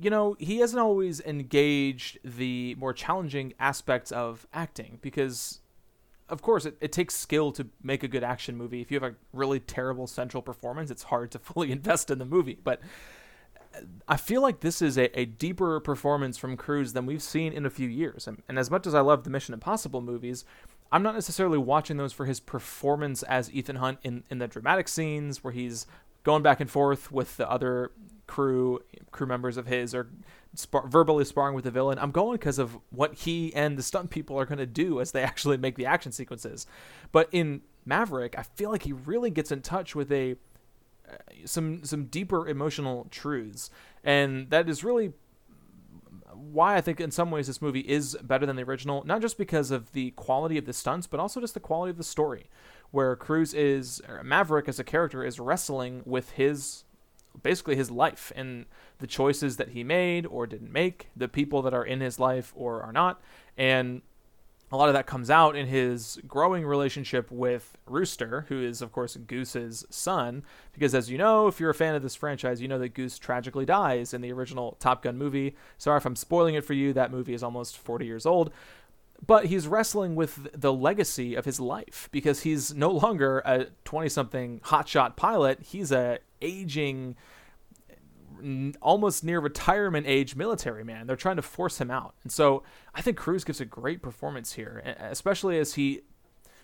[0.00, 5.60] you know, he hasn't always engaged the more challenging aspects of acting because,
[6.28, 8.80] of course, it, it takes skill to make a good action movie.
[8.80, 12.24] If you have a really terrible central performance, it's hard to fully invest in the
[12.24, 12.58] movie.
[12.62, 12.80] But
[13.74, 17.52] uh, I feel like this is a, a deeper performance from Cruise than we've seen
[17.52, 18.26] in a few years.
[18.26, 20.44] And, and as much as I love the Mission Impossible movies,
[20.92, 24.88] I'm not necessarily watching those for his performance as Ethan Hunt in, in the dramatic
[24.88, 25.86] scenes where he's
[26.22, 27.90] going back and forth with the other
[28.26, 30.08] crew crew members of his are
[30.54, 31.98] spar- verbally sparring with the villain.
[31.98, 35.12] I'm going because of what he and the stunt people are going to do as
[35.12, 36.66] they actually make the action sequences.
[37.12, 40.36] But in Maverick, I feel like he really gets in touch with a
[41.08, 43.70] uh, some some deeper emotional truths,
[44.02, 45.12] and that is really
[46.32, 49.04] why I think in some ways this movie is better than the original.
[49.04, 51.98] Not just because of the quality of the stunts, but also just the quality of
[51.98, 52.48] the story,
[52.90, 56.83] where Cruise is Maverick as a character is wrestling with his
[57.42, 58.66] basically his life and
[58.98, 62.52] the choices that he made or didn't make, the people that are in his life
[62.56, 63.20] or are not.
[63.56, 64.02] And
[64.72, 68.92] a lot of that comes out in his growing relationship with Rooster, who is, of
[68.92, 70.42] course, Goose's son.
[70.72, 73.18] Because, as you know, if you're a fan of this franchise, you know that Goose
[73.18, 75.54] tragically dies in the original Top Gun movie.
[75.78, 76.92] Sorry if I'm spoiling it for you.
[76.92, 78.50] That movie is almost 40 years old.
[79.24, 84.08] But he's wrestling with the legacy of his life because he's no longer a 20
[84.08, 85.60] something hotshot pilot.
[85.62, 87.16] He's a aging
[88.82, 91.06] almost near retirement age military man.
[91.06, 92.14] They're trying to force him out.
[92.22, 92.62] And so
[92.94, 96.02] I think Cruise gives a great performance here, especially as he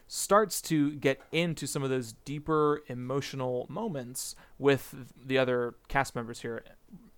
[0.07, 6.41] starts to get into some of those deeper emotional moments with the other cast members
[6.41, 6.65] here,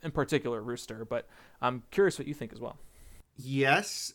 [0.02, 1.04] in particular Rooster.
[1.04, 1.26] But
[1.60, 2.76] I'm curious what you think as well.
[3.36, 4.12] Yes,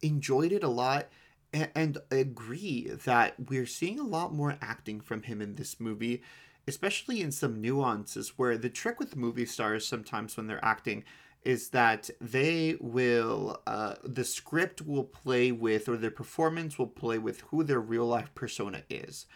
[0.00, 1.08] enjoyed it a lot
[1.52, 6.22] and agree that we're seeing a lot more acting from him in this movie
[6.66, 11.04] especially in some nuances where the trick with movie stars sometimes when they're acting
[11.44, 17.18] is that they will uh, the script will play with or their performance will play
[17.18, 19.26] with who their real life persona is.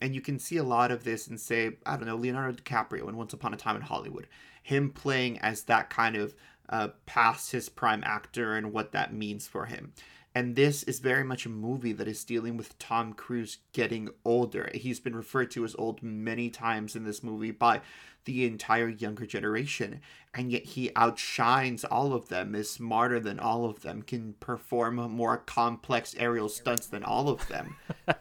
[0.00, 3.08] And you can see a lot of this and say i don't know leonardo dicaprio
[3.08, 4.28] in once upon a time in hollywood.
[4.62, 6.34] Him playing as that kind of
[6.68, 9.92] uh, past his prime actor and what that means for him
[10.38, 14.70] and this is very much a movie that is dealing with Tom Cruise getting older.
[14.72, 17.80] He's been referred to as old many times in this movie by
[18.24, 20.00] the entire younger generation.
[20.32, 24.94] And yet he outshines all of them, is smarter than all of them, can perform
[24.94, 27.74] more complex aerial stunts than all of them.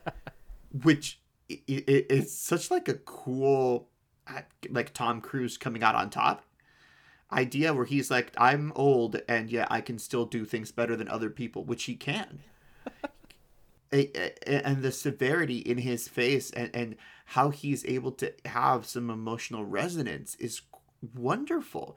[0.82, 3.90] Which it's such like a cool
[4.72, 6.47] like Tom Cruise coming out on top
[7.32, 11.08] idea where he's like, I'm old and yet I can still do things better than
[11.08, 12.40] other people, which he can.
[13.92, 19.66] and the severity in his face and, and how he's able to have some emotional
[19.66, 20.62] resonance is
[21.14, 21.96] wonderful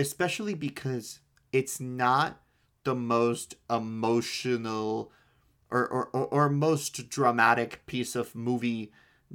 [0.00, 1.20] especially because
[1.52, 2.40] it's not
[2.84, 5.12] the most emotional
[5.70, 8.90] or, or, or, most dramatic piece of movie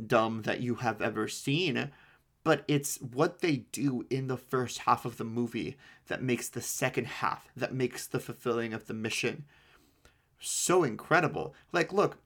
[0.06, 1.92] dumb that you have ever seen
[2.46, 5.76] but it's what they do in the first half of the movie
[6.08, 9.46] that makes the second half that makes the fulfilling of the mission
[10.40, 11.56] so incredible.
[11.74, 12.20] Like, look,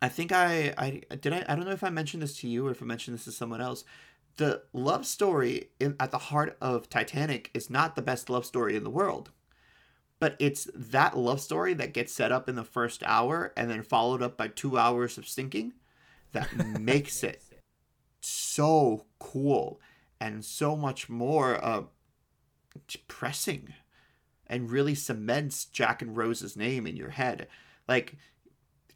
[0.00, 2.68] I think I I did I I don't know if I mentioned this to you
[2.68, 3.84] or if I mentioned this to someone else.
[4.36, 8.76] The love story in, at the heart of Titanic is not the best love story
[8.76, 9.32] in the world.
[10.20, 13.82] But it's that love story that gets set up in the first hour and then
[13.82, 15.72] followed up by 2 hours of sinking
[16.30, 17.42] that makes it
[18.58, 19.80] so cool
[20.20, 21.82] and so much more uh,
[22.88, 23.72] depressing
[24.48, 27.46] and really cements Jack and Rose's name in your head.
[27.86, 28.16] Like,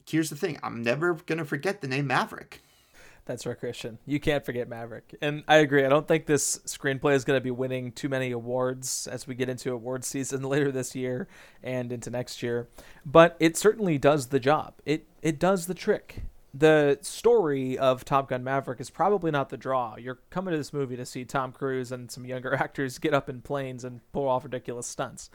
[0.04, 2.60] here's the thing I'm never going to forget the name Maverick.
[3.24, 3.98] That's right, Christian.
[4.04, 5.14] You can't forget Maverick.
[5.22, 5.84] And I agree.
[5.84, 9.36] I don't think this screenplay is going to be winning too many awards as we
[9.36, 11.28] get into award season later this year
[11.62, 12.66] and into next year.
[13.06, 14.74] But it certainly does the job.
[14.84, 19.56] It it does the trick the story of Top Gun Maverick is probably not the
[19.56, 19.96] draw.
[19.96, 23.28] You're coming to this movie to see Tom Cruise and some younger actors get up
[23.28, 25.30] in planes and pull off ridiculous stunts.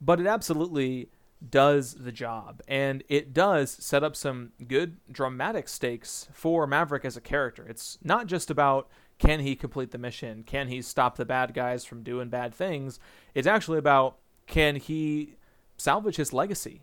[0.00, 1.08] But it absolutely
[1.50, 2.62] does the job.
[2.68, 7.66] And it does set up some good dramatic stakes for Maverick as a character.
[7.68, 10.44] It's not just about can he complete the mission?
[10.44, 13.00] Can he stop the bad guys from doing bad things?
[13.34, 15.34] It's actually about can he
[15.76, 16.82] salvage his legacy?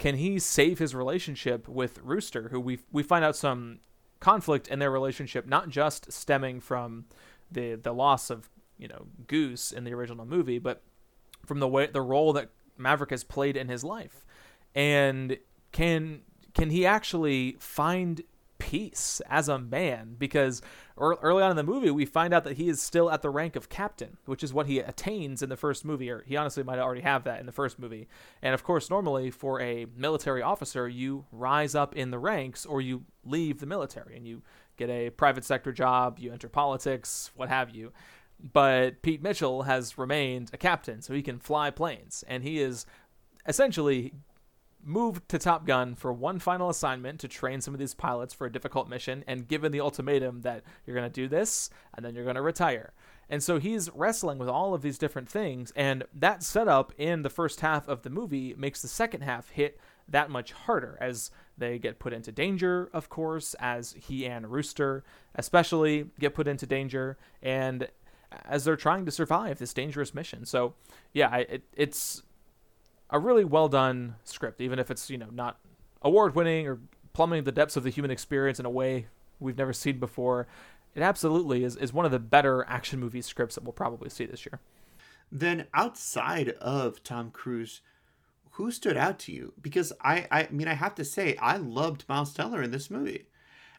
[0.00, 3.80] Can he save his relationship with Rooster, who we we find out some
[4.18, 7.04] conflict in their relationship, not just stemming from
[7.52, 10.82] the the loss of you know Goose in the original movie, but
[11.44, 14.24] from the way the role that Maverick has played in his life,
[14.74, 15.36] and
[15.70, 16.22] can
[16.54, 18.22] can he actually find
[18.70, 20.62] peace as a man because
[20.96, 23.56] early on in the movie we find out that he is still at the rank
[23.56, 26.78] of captain which is what he attains in the first movie or he honestly might
[26.78, 28.06] already have that in the first movie.
[28.40, 32.80] And of course normally for a military officer you rise up in the ranks or
[32.80, 34.40] you leave the military and you
[34.76, 37.90] get a private sector job you enter politics what have you.
[38.52, 42.22] But Pete Mitchell has remained a captain so he can fly planes.
[42.28, 42.86] And he is
[43.48, 44.12] essentially
[44.84, 48.46] moved to Top Gun for one final assignment to train some of these pilots for
[48.46, 52.14] a difficult mission and given the ultimatum that you're going to do this and then
[52.14, 52.92] you're going to retire.
[53.28, 57.30] And so he's wrestling with all of these different things and that setup in the
[57.30, 61.78] first half of the movie makes the second half hit that much harder as they
[61.78, 67.16] get put into danger, of course, as he and Rooster especially get put into danger
[67.42, 67.88] and
[68.44, 70.44] as they're trying to survive this dangerous mission.
[70.44, 70.74] So,
[71.12, 72.22] yeah, it, it's
[73.10, 75.58] a really well done script, even if it's you know not
[76.02, 76.78] award winning or
[77.12, 79.06] plumbing the depths of the human experience in a way
[79.38, 80.46] we've never seen before.
[80.94, 84.26] It absolutely is, is one of the better action movie scripts that we'll probably see
[84.26, 84.60] this year.
[85.30, 87.80] Then outside of Tom Cruise,
[88.52, 89.52] who stood out to you?
[89.60, 93.26] Because I, I mean, I have to say, I loved Miles Teller in this movie.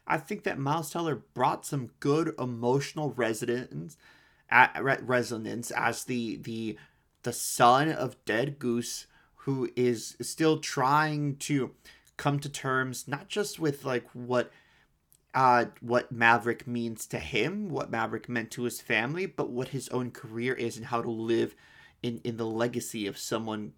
[0.06, 3.96] I think that Miles Teller brought some good emotional resonance,
[4.80, 6.76] resonance as the the
[7.22, 9.06] the son of Dead Goose
[9.44, 11.72] who is still trying to
[12.16, 14.52] come to terms not just with like what
[15.34, 19.88] uh what Maverick means to him, what Maverick meant to his family, but what his
[19.88, 21.54] own career is and how to live
[22.02, 23.72] in in the legacy of someone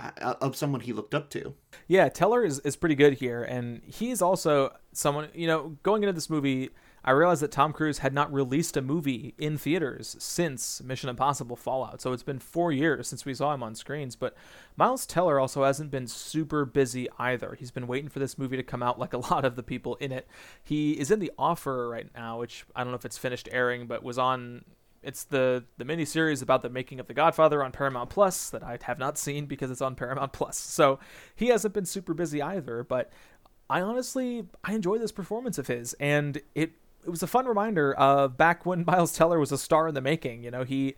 [0.00, 1.54] Uh, of someone he looked up to.
[1.86, 6.12] Yeah, Teller is, is pretty good here, and he's also someone you know going into
[6.12, 6.70] this movie
[7.02, 11.56] I realized that Tom Cruise had not released a movie in theaters since Mission Impossible
[11.56, 12.02] Fallout.
[12.02, 14.16] So it's been four years since we saw him on screens.
[14.16, 14.36] But
[14.76, 17.56] Miles Teller also hasn't been super busy either.
[17.58, 19.94] He's been waiting for this movie to come out like a lot of the people
[19.96, 20.28] in it.
[20.62, 23.86] He is in The Offer right now, which I don't know if it's finished airing,
[23.86, 24.64] but was on.
[25.02, 28.62] It's the the mini series about the making of The Godfather on Paramount Plus that
[28.62, 30.58] I have not seen because it's on Paramount Plus.
[30.58, 30.98] So
[31.34, 32.84] he hasn't been super busy either.
[32.84, 33.10] But
[33.68, 36.72] I honestly I enjoy this performance of his, and it
[37.04, 40.02] it was a fun reminder of back when Miles Teller was a star in the
[40.02, 40.44] making.
[40.44, 40.96] You know, he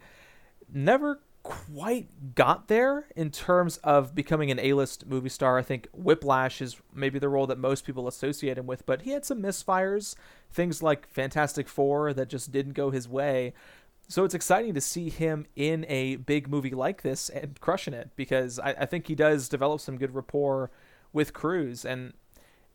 [0.73, 5.59] never quite got there in terms of becoming an A-list movie star.
[5.59, 9.11] I think Whiplash is maybe the role that most people associate him with, but he
[9.11, 10.15] had some misfires,
[10.53, 13.55] things like Fantastic Four that just didn't go his way.
[14.13, 18.11] So it's exciting to see him in a big movie like this and crushing it
[18.15, 20.71] because I, I think he does develop some good rapport
[21.15, 22.13] with Cruise and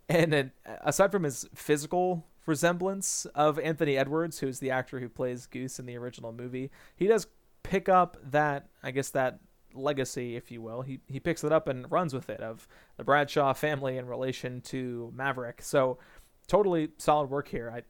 [0.09, 5.77] and aside from his physical resemblance of Anthony Edwards, who's the actor who plays Goose
[5.77, 6.71] in the original movie.
[6.95, 7.27] He does
[7.61, 9.39] pick up that, I guess, that
[9.75, 10.81] legacy, if you will.
[10.81, 14.59] He he picks it up and runs with it of the Bradshaw family in relation
[14.61, 15.61] to Maverick.
[15.61, 15.99] So
[16.47, 17.71] totally solid work here.
[17.71, 17.83] I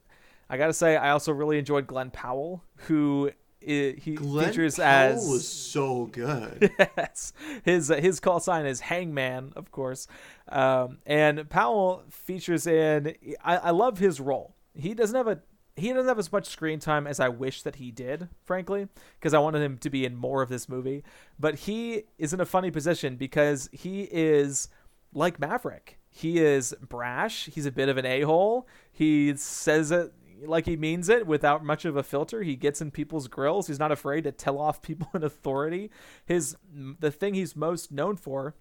[0.50, 5.28] I gotta say I also really enjoyed Glen Powell, who he Glen features Powell as
[5.28, 6.72] was so good.
[6.98, 7.34] yes,
[7.64, 10.08] his his call sign is Hangman, of course,
[10.50, 13.16] um, and Powell features in.
[13.44, 14.56] I, I love his role.
[14.74, 15.40] He doesn't have a
[15.76, 18.88] he doesn't have as much screen time as I wish that he did, frankly,
[19.20, 21.04] because I wanted him to be in more of this movie.
[21.40, 24.70] But he is in a funny position because he is
[25.14, 26.00] like Maverick.
[26.10, 27.46] He is brash.
[27.54, 28.68] He's a bit of an a hole.
[28.92, 30.14] He says it
[30.46, 32.44] like he means it without much of a filter.
[32.44, 33.68] He gets in people's grills.
[33.68, 35.90] He's not afraid to tell off people in authority.
[36.26, 38.56] His the thing he's most known for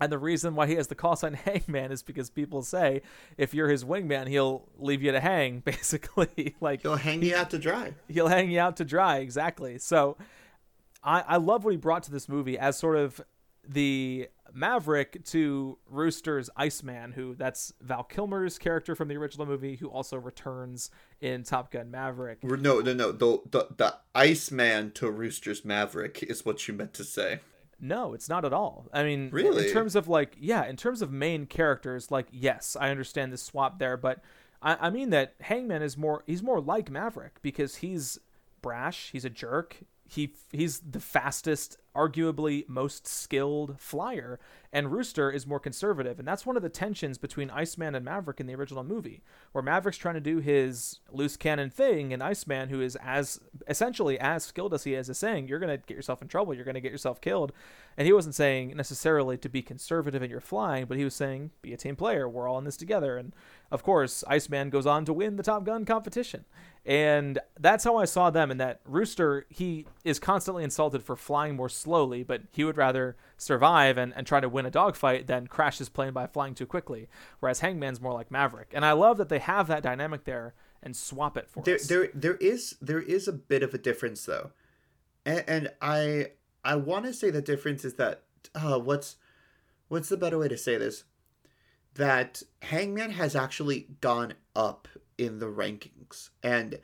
[0.00, 3.02] and the reason why he has the call sign Hangman is because people say
[3.36, 6.56] if you're his wingman, he'll leave you to hang, basically.
[6.60, 7.94] like He'll hang you out to dry.
[8.08, 9.78] He'll hang you out to dry, exactly.
[9.78, 10.16] So
[11.04, 13.20] I, I love what he brought to this movie as sort of
[13.68, 19.88] the Maverick to Rooster's Iceman, who that's Val Kilmer's character from the original movie, who
[19.88, 22.42] also returns in Top Gun Maverick.
[22.42, 23.12] No, no, no.
[23.12, 27.40] The the, the Iceman to Rooster's Maverick is what you meant to say.
[27.80, 28.86] No, it's not at all.
[28.92, 32.76] I mean, really, in terms of like, yeah, in terms of main characters, like, yes,
[32.78, 34.20] I understand the swap there, but
[34.60, 38.18] I, I mean that Hangman is more, he's more like Maverick because he's
[38.60, 44.38] brash, he's a jerk, he he's the fastest, arguably most skilled flyer,
[44.72, 48.40] and Rooster is more conservative, and that's one of the tensions between Iceman and Maverick
[48.40, 49.22] in the original movie,
[49.52, 54.18] where Maverick's trying to do his loose cannon thing, and Iceman, who is as essentially
[54.18, 56.54] as skilled as he is, is saying, "You're gonna get yourself in trouble.
[56.54, 57.52] You're gonna get yourself killed,"
[57.96, 61.50] and he wasn't saying necessarily to be conservative in your flying, but he was saying,
[61.62, 62.28] "Be a team player.
[62.28, 63.34] We're all in this together." And
[63.70, 66.44] of course, Iceman goes on to win the Top Gun competition.
[66.86, 68.50] And that's how I saw them.
[68.50, 73.16] And that Rooster, he is constantly insulted for flying more slowly, but he would rather
[73.36, 76.66] survive and, and try to win a dogfight than crash his plane by flying too
[76.66, 77.08] quickly.
[77.40, 78.70] Whereas Hangman's more like Maverick.
[78.72, 81.86] And I love that they have that dynamic there and swap it for there, us.
[81.86, 84.50] There, there is there is a bit of a difference though,
[85.24, 86.28] and, and I
[86.64, 88.22] I want to say the difference is that
[88.54, 89.16] uh, what's
[89.88, 91.04] what's the better way to say this?
[91.94, 94.88] That Hangman has actually gone up
[95.18, 96.78] in the rankings and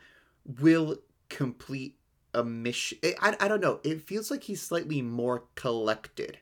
[0.61, 1.97] will complete
[2.35, 2.99] a mission.
[3.21, 3.81] I, I don't know.
[3.85, 6.39] It feels like he's slightly more collected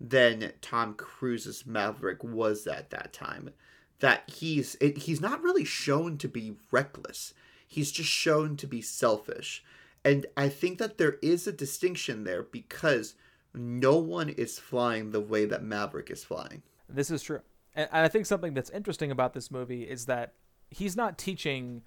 [0.00, 3.50] than Tom Cruise's Maverick was at that time.
[4.00, 7.34] That he's it, he's not really shown to be reckless.
[7.66, 9.64] He's just shown to be selfish.
[10.04, 13.14] And I think that there is a distinction there because
[13.52, 16.62] no one is flying the way that Maverick is flying.
[16.88, 17.40] This is true.
[17.74, 20.34] And I think something that's interesting about this movie is that
[20.70, 21.82] he's not teaching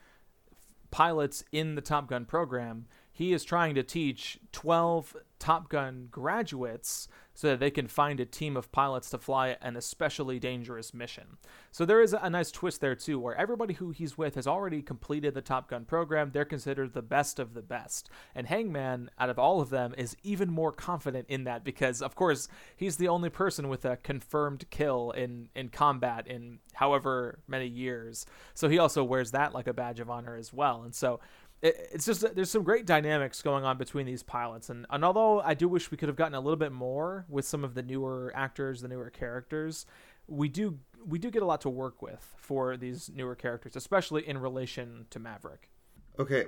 [0.91, 2.85] pilots in the Top Gun program.
[3.11, 8.25] He is trying to teach 12 Top Gun graduates so that they can find a
[8.25, 11.37] team of pilots to fly an especially dangerous mission.
[11.71, 14.81] So there is a nice twist there too, where everybody who he's with has already
[14.81, 16.29] completed the Top Gun program.
[16.31, 18.09] They're considered the best of the best.
[18.35, 22.15] And Hangman, out of all of them, is even more confident in that because, of
[22.15, 27.67] course, he's the only person with a confirmed kill in, in combat in however many
[27.67, 28.25] years.
[28.53, 30.83] So he also wears that like a badge of honor as well.
[30.83, 31.19] And so
[31.61, 34.69] it's just there's some great dynamics going on between these pilots.
[34.69, 37.45] And, and although i do wish we could have gotten a little bit more with
[37.45, 39.85] some of the newer actors the newer characters
[40.27, 44.27] we do we do get a lot to work with for these newer characters especially
[44.27, 45.69] in relation to maverick.
[46.17, 46.45] Okay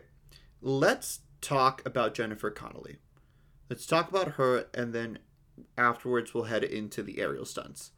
[0.62, 2.98] let's talk about jennifer connelly.
[3.70, 5.20] Let's talk about her and then
[5.78, 7.92] afterwards we'll head into the aerial stunts.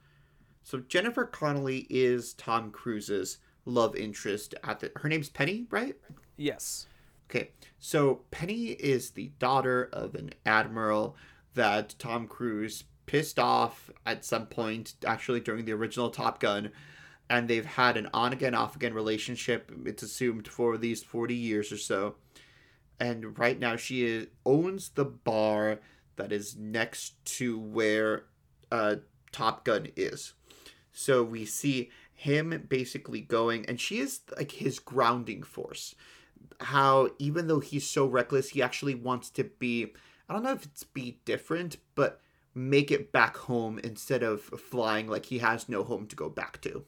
[0.63, 5.95] So jennifer connelly is tom cruise's love interest at the her name's penny right?
[6.37, 6.87] Yes
[7.29, 11.15] Okay, so Penny is the daughter of an admiral
[11.55, 16.71] that Tom Cruise pissed off at some point, actually during the original Top Gun,
[17.29, 21.71] and they've had an on again, off again relationship, it's assumed, for these 40 years
[21.71, 22.15] or so.
[22.99, 25.79] And right now she is, owns the bar
[26.15, 28.25] that is next to where
[28.71, 28.97] uh,
[29.31, 30.33] Top Gun is.
[30.91, 35.95] So we see him basically going, and she is like his grounding force
[36.61, 39.93] how even though he's so reckless, he actually wants to be
[40.27, 42.19] I don't know if it's be different, but
[42.53, 46.61] make it back home instead of flying like he has no home to go back
[46.61, 46.85] to.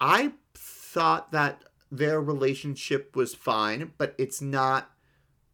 [0.00, 4.90] I thought that their relationship was fine, but it's not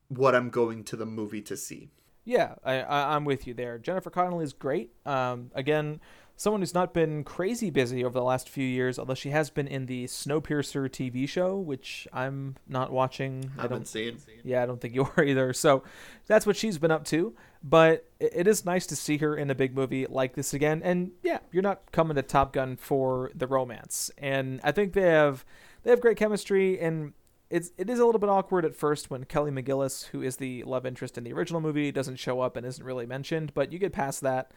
[0.08, 1.90] what I'm going to the movie to see.
[2.24, 3.78] Yeah, I, I am with you there.
[3.78, 4.92] Jennifer Connelly is great.
[5.04, 6.00] Um, again,
[6.36, 9.68] someone who's not been crazy busy over the last few years, although she has been
[9.68, 13.52] in the Snowpiercer TV show, which I'm not watching.
[13.56, 14.40] I haven't seen.
[14.44, 15.52] Yeah, I don't think you are either.
[15.52, 15.84] So
[16.26, 17.34] that's what she's been up to.
[17.62, 20.82] but it is nice to see her in a big movie like this again.
[20.84, 24.10] And yeah, you're not coming to Top Gun for the romance.
[24.18, 25.44] And I think they have
[25.82, 27.12] they have great chemistry and
[27.50, 30.62] it's it is a little bit awkward at first when Kelly McGillis, who is the
[30.64, 33.78] love interest in the original movie, doesn't show up and isn't really mentioned, but you
[33.78, 34.50] get past that.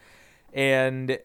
[0.52, 1.18] And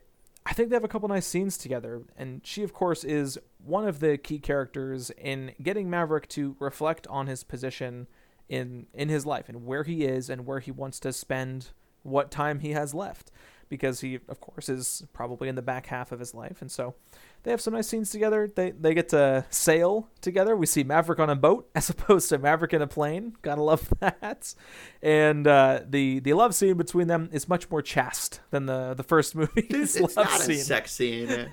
[0.46, 3.88] I think they have a couple nice scenes together, and she, of course, is one
[3.88, 8.08] of the key characters in getting Maverick to reflect on his position
[8.50, 11.70] in in his life and where he is and where he wants to spend
[12.04, 13.32] what time he has left,
[13.70, 16.96] because he, of course, is probably in the back half of his life, and so
[17.44, 18.52] they have some nice scenes together.
[18.54, 20.56] They they get to sail together.
[20.56, 23.36] We see Maverick on a boat as opposed to Maverick in a plane.
[23.41, 24.56] Gotta love that.
[25.02, 29.04] And uh, the the love scene between them is much more chaste than the the
[29.04, 29.68] first movie.
[29.70, 30.56] It's, it's not scene.
[30.56, 31.50] a sex scene.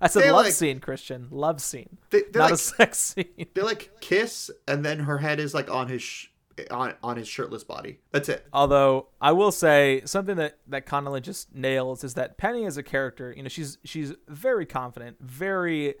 [0.00, 1.26] I said they love like, scene, Christian.
[1.32, 1.98] Love scene.
[2.10, 3.46] They, not like, a sex scene.
[3.54, 6.28] They like kiss, and then her head is like on his sh-
[6.70, 8.00] on on his shirtless body.
[8.12, 8.46] That's it.
[8.52, 12.82] Although I will say something that that Connelly just nails is that Penny as a
[12.82, 15.94] character, you know, she's she's very confident, very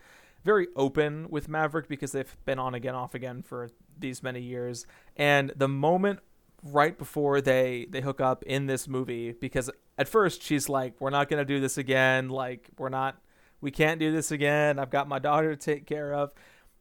[0.44, 4.86] very open with Maverick because they've been on again off again for these many years.
[5.16, 6.20] And the moment
[6.62, 11.10] right before they they hook up in this movie because at first she's like we're
[11.10, 13.20] not going to do this again, like we're not
[13.60, 14.78] we can't do this again.
[14.78, 16.32] I've got my daughter to take care of.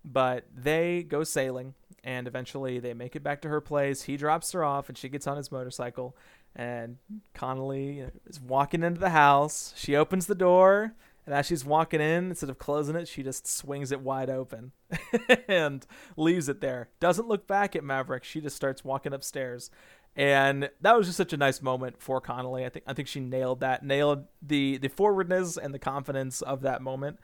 [0.05, 1.73] But they go sailing
[2.07, 4.03] and eventually they make it back to her place.
[4.03, 6.15] He drops her off, and she gets on his motorcycle.
[6.55, 6.99] And
[7.33, 9.73] Connelly is walking into the house.
[9.75, 10.93] She opens the door,
[11.25, 14.71] and as she's walking in, instead of closing it, she just swings it wide open
[15.49, 15.85] and
[16.15, 16.87] leaves it there.
[17.01, 18.23] Doesn't look back at Maverick.
[18.23, 19.69] She just starts walking upstairs.
[20.15, 22.65] And that was just such a nice moment for Connelly.
[22.65, 26.61] I think I think she nailed that, nailed the the forwardness and the confidence of
[26.61, 27.19] that moment.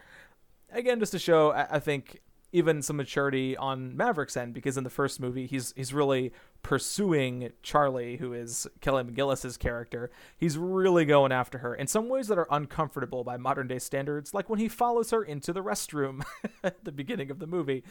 [0.73, 2.19] Again, just to show, I, I think
[2.53, 6.31] even some maturity on Maverick's end because in the first movie he's he's really
[6.61, 10.09] pursuing Charlie, who is Kelly McGillis's character.
[10.37, 14.33] He's really going after her in some ways that are uncomfortable by modern day standards,
[14.33, 16.23] like when he follows her into the restroom
[16.63, 17.83] at the beginning of the movie.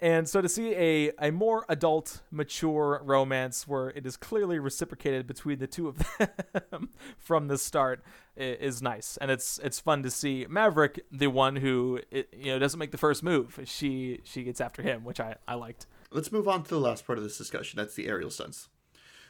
[0.00, 5.26] And so to see a, a more adult, mature romance where it is clearly reciprocated
[5.26, 5.98] between the two of
[6.70, 8.04] them from the start
[8.36, 12.78] is nice, and it's it's fun to see Maverick, the one who you know doesn't
[12.78, 13.58] make the first move.
[13.64, 15.86] She she gets after him, which I I liked.
[16.12, 17.76] Let's move on to the last part of this discussion.
[17.76, 18.68] That's the aerial stunts,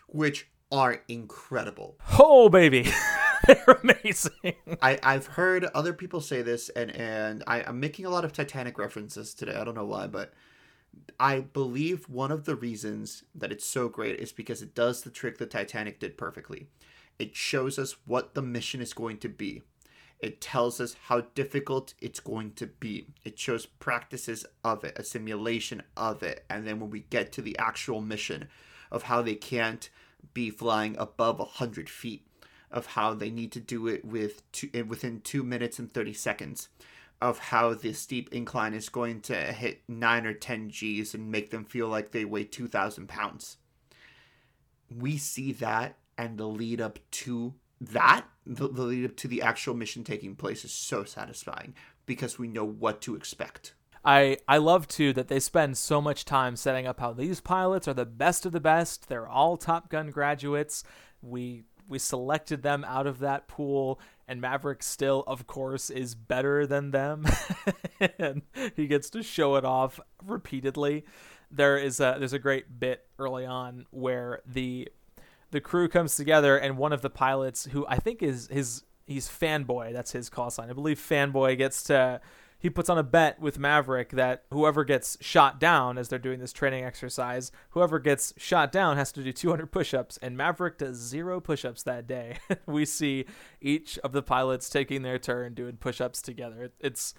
[0.06, 1.96] which are incredible.
[2.18, 2.92] Oh baby.
[3.46, 4.56] They're amazing.
[4.82, 8.32] I, I've heard other people say this, and, and I, I'm making a lot of
[8.32, 9.54] Titanic references today.
[9.54, 10.34] I don't know why, but
[11.20, 15.10] I believe one of the reasons that it's so great is because it does the
[15.10, 16.68] trick that Titanic did perfectly.
[17.18, 19.62] It shows us what the mission is going to be.
[20.20, 23.06] It tells us how difficult it's going to be.
[23.24, 26.44] It shows practices of it, a simulation of it.
[26.50, 28.48] And then when we get to the actual mission
[28.90, 29.88] of how they can't
[30.34, 32.26] be flying above 100 feet,
[32.70, 36.12] of how they need to do it with two, eh, within 2 minutes and 30
[36.12, 36.68] seconds
[37.20, 41.50] of how the steep incline is going to hit 9 or 10 G's and make
[41.50, 43.56] them feel like they weigh 2,000 pounds.
[44.94, 49.42] We see that, and the lead up to that, the, the lead up to the
[49.42, 51.74] actual mission taking place is so satisfying
[52.06, 53.74] because we know what to expect.
[54.04, 57.88] I, I love too that they spend so much time setting up how these pilots
[57.88, 59.08] are the best of the best.
[59.08, 60.84] They're all Top Gun graduates.
[61.20, 63.98] We we selected them out of that pool
[64.28, 67.26] and Maverick still of course is better than them.
[68.20, 68.42] And
[68.76, 71.04] he gets to show it off repeatedly.
[71.50, 74.88] There is a there's a great bit early on where the
[75.50, 79.28] the crew comes together and one of the pilots who I think is his he's
[79.28, 79.92] fanboy.
[79.92, 80.70] That's his call sign.
[80.70, 82.20] I believe fanboy gets to
[82.58, 86.40] he puts on a bet with Maverick that whoever gets shot down as they're doing
[86.40, 90.96] this training exercise, whoever gets shot down has to do 200 push-ups, and Maverick does
[90.96, 92.38] zero push-ups that day.
[92.66, 93.26] we see
[93.60, 96.72] each of the pilots taking their turn doing push-ups together.
[96.80, 97.14] It's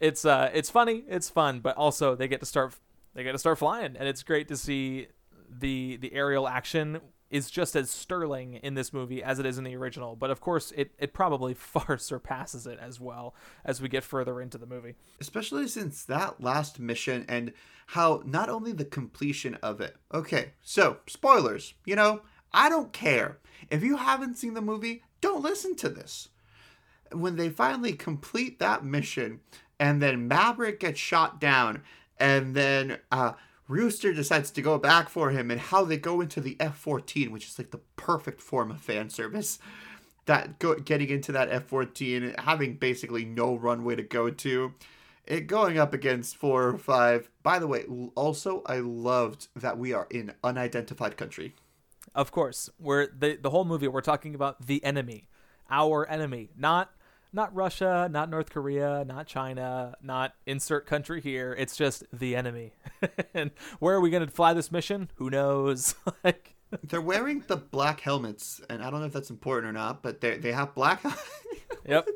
[0.00, 2.74] it's uh it's funny, it's fun, but also they get to start
[3.14, 5.08] they get to start flying, and it's great to see
[5.50, 7.00] the the aerial action
[7.30, 10.16] is just as sterling in this movie as it is in the original.
[10.16, 14.40] But of course, it, it probably far surpasses it as well as we get further
[14.40, 14.94] into the movie.
[15.20, 17.52] Especially since that last mission and
[17.88, 19.96] how not only the completion of it.
[20.12, 21.74] Okay, so spoilers.
[21.84, 22.22] You know,
[22.52, 23.38] I don't care.
[23.70, 26.28] If you haven't seen the movie, don't listen to this.
[27.12, 29.40] When they finally complete that mission
[29.80, 31.82] and then Maverick gets shot down
[32.18, 33.32] and then uh,
[33.68, 37.30] Rooster decides to go back for him, and how they go into the F 14,
[37.30, 39.58] which is like the perfect form of fan service.
[40.26, 44.74] That go, getting into that F 14, having basically no runway to go to,
[45.26, 47.30] it going up against four or five.
[47.42, 51.54] By the way, also, I loved that we are in unidentified country.
[52.14, 52.70] of course.
[52.78, 53.88] We're the the whole movie.
[53.88, 55.28] We're talking about the enemy,
[55.70, 56.90] our enemy, not
[57.32, 61.54] not Russia, not North Korea, not China, not insert country here.
[61.58, 62.72] It's just the enemy.
[63.34, 65.10] and where are we going to fly this mission?
[65.16, 65.94] Who knows?
[66.24, 70.02] like they're wearing the black helmets, and I don't know if that's important or not,
[70.02, 71.02] but they they have black.
[71.86, 72.08] yep.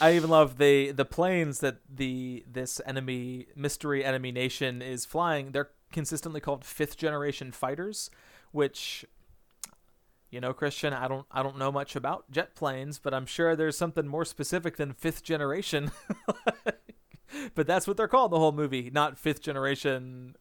[0.00, 5.52] I even love the the planes that the this enemy mystery enemy nation is flying.
[5.52, 8.10] They're consistently called fifth generation fighters,
[8.52, 9.04] which
[10.32, 13.54] you know, Christian, I don't I don't know much about jet planes, but I'm sure
[13.54, 15.92] there's something more specific than fifth generation.
[17.54, 20.34] but that's what they're called the whole movie, not fifth generation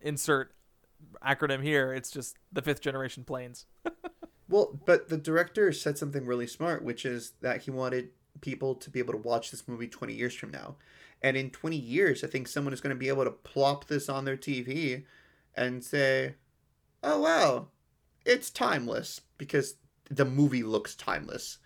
[0.00, 0.54] insert
[1.24, 1.92] acronym here.
[1.92, 3.66] It's just the fifth generation planes.
[4.48, 8.08] well, but the director said something really smart, which is that he wanted
[8.40, 10.76] people to be able to watch this movie 20 years from now.
[11.20, 14.08] And in 20 years, I think someone is going to be able to plop this
[14.08, 15.04] on their TV
[15.54, 16.36] and say,
[17.02, 17.66] oh, wow,
[18.28, 19.74] it's timeless because
[20.10, 21.58] the movie looks timeless.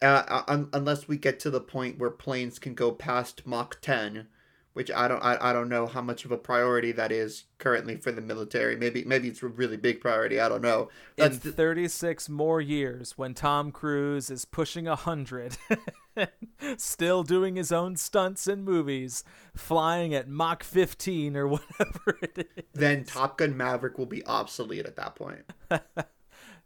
[0.00, 4.26] Uh, un- unless we get to the point where planes can go past Mach 10
[4.72, 7.96] which I don't I, I don't know how much of a priority that is currently
[7.96, 8.76] for the military.
[8.76, 10.40] Maybe maybe it's a really big priority.
[10.40, 10.88] I don't know.
[11.16, 15.58] That's In 36 more years, when Tom Cruise is pushing a hundred,
[16.76, 22.64] still doing his own stunts in movies, flying at Mach 15 or whatever it is,
[22.72, 25.44] then Top Gun Maverick will be obsolete at that point.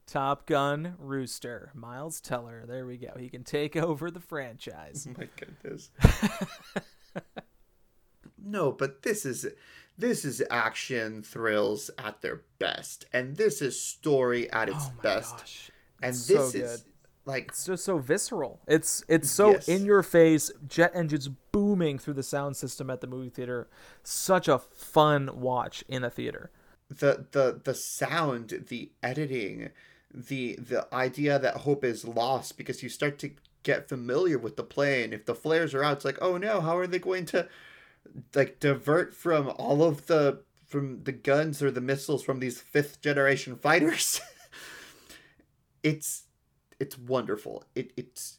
[0.06, 2.64] Top Gun Rooster, Miles Teller.
[2.66, 3.12] There we go.
[3.18, 5.08] He can take over the franchise.
[5.08, 5.90] Oh my goodness
[8.46, 9.46] no, but this is
[9.98, 15.02] this is action thrills at their best, and this is story at oh its oh
[15.02, 15.70] best, gosh.
[16.02, 16.84] and this so is
[17.26, 18.60] like it's just so visceral.
[18.66, 19.68] It's it's so yes.
[19.68, 23.68] in your face, jet engines booming through the sound system at the movie theater.
[24.02, 26.50] Such a fun watch in a theater.
[26.88, 29.70] The the the sound, the editing,
[30.14, 33.32] the the idea that hope is lost because you start to
[33.64, 35.12] get familiar with the plane.
[35.12, 37.48] If the flares are out, it's like, oh no, how are they going to
[38.34, 43.00] like divert from all of the from the guns or the missiles from these fifth
[43.00, 44.20] generation fighters.
[45.82, 46.25] it's
[46.80, 47.64] it's wonderful.
[47.74, 48.38] It it's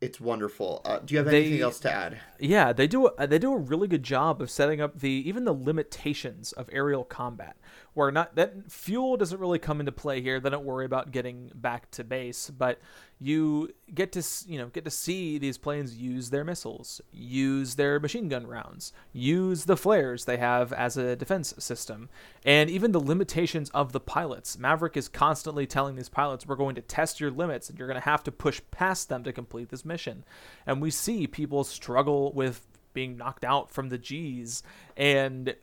[0.00, 0.82] it's wonderful.
[0.84, 2.18] Uh, do you have anything they, else to add?
[2.40, 3.06] Yeah, they do.
[3.18, 6.68] A, they do a really good job of setting up the even the limitations of
[6.72, 7.56] aerial combat
[7.94, 10.40] where not that fuel doesn't really come into play here.
[10.40, 12.80] They don't worry about getting back to base, but
[13.20, 18.00] you get to you know get to see these planes use their missiles, use their
[18.00, 22.08] machine gun rounds, use the flares they have as a defense system,
[22.44, 24.58] and even the limitations of the pilots.
[24.58, 28.00] Maverick is constantly telling these pilots, "We're going to test your limits, and you're going
[28.00, 30.24] to have to push past them to complete this mission."
[30.66, 34.62] And we see people struggle with being knocked out from the G's
[34.96, 35.54] and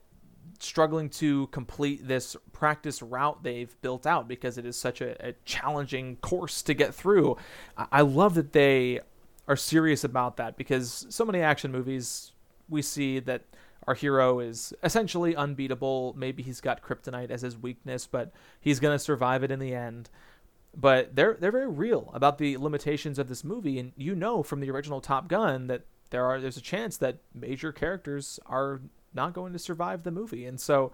[0.60, 5.34] struggling to complete this practice route they've built out because it is such a, a
[5.46, 7.38] challenging course to get through.
[7.78, 9.00] I, I love that they
[9.48, 12.32] are serious about that because so many action movies
[12.70, 13.44] we see that
[13.88, 16.14] our hero is essentially unbeatable.
[16.16, 18.32] Maybe he's got kryptonite as his weakness, but
[18.62, 20.10] he's going to survive it in the end.
[20.78, 24.60] But they're they're very real about the limitations of this movie, and you know from
[24.60, 28.82] the original Top Gun that there are there's a chance that major characters are
[29.14, 30.46] not going to survive the movie.
[30.46, 30.92] And so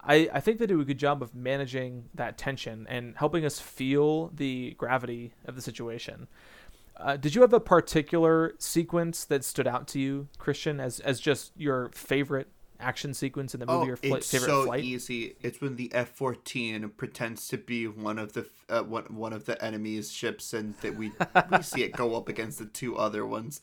[0.00, 3.60] I, I think they do a good job of managing that tension and helping us
[3.60, 6.28] feel the gravity of the situation.
[6.96, 11.20] Uh, did you have a particular sequence that stood out to you, Christian, as, as
[11.20, 12.48] just your favorite
[12.80, 14.84] action sequence in the movie oh, or fl- it's favorite so flight?
[14.84, 15.36] easy.
[15.42, 19.44] It's when the F fourteen pretends to be one of the uh, one one of
[19.44, 21.12] the enemy's ships, and that we
[21.50, 23.60] we see it go up against the two other ones,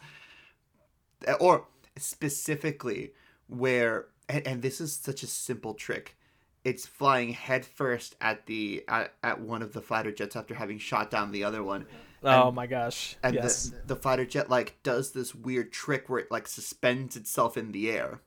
[1.40, 1.68] or
[1.98, 3.14] specifically
[3.48, 6.16] where and, and this is such a simple trick
[6.64, 11.12] it's flying headfirst at the at, at one of the fighter jets after having shot
[11.12, 11.86] down the other one.
[12.24, 13.18] Oh my gosh!
[13.22, 13.66] And yes.
[13.66, 17.74] the, the fighter jet like does this weird trick where it like suspends itself in
[17.74, 18.22] the air,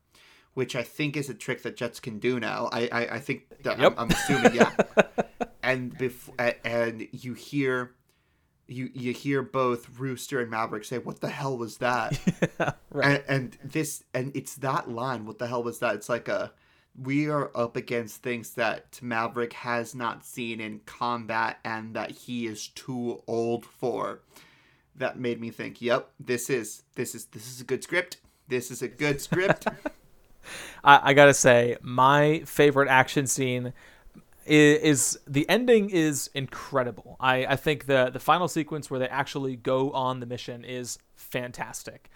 [0.53, 2.69] which I think is a trick that jets can do now.
[2.73, 3.95] I I, I think that yep.
[3.97, 4.73] I'm, I'm assuming yeah.
[5.63, 7.93] and before and you hear
[8.69, 12.19] you you hear both Rooster and Maverick say, "What the hell was that?"
[12.59, 13.25] yeah, right.
[13.29, 15.27] And, and this and it's that line.
[15.27, 15.95] What the hell was that?
[15.95, 16.53] It's like a
[17.01, 22.47] we are up against things that Maverick has not seen in combat and that he
[22.47, 24.21] is too old for.
[24.97, 28.19] That made me think, "Yep, this is this is this is a good script.
[28.49, 29.67] This is a good script."
[30.85, 33.73] I, I gotta say, my favorite action scene
[34.47, 37.17] is, is the ending is incredible.
[37.21, 40.99] I, I think the the final sequence where they actually go on the mission is
[41.15, 42.11] fantastic.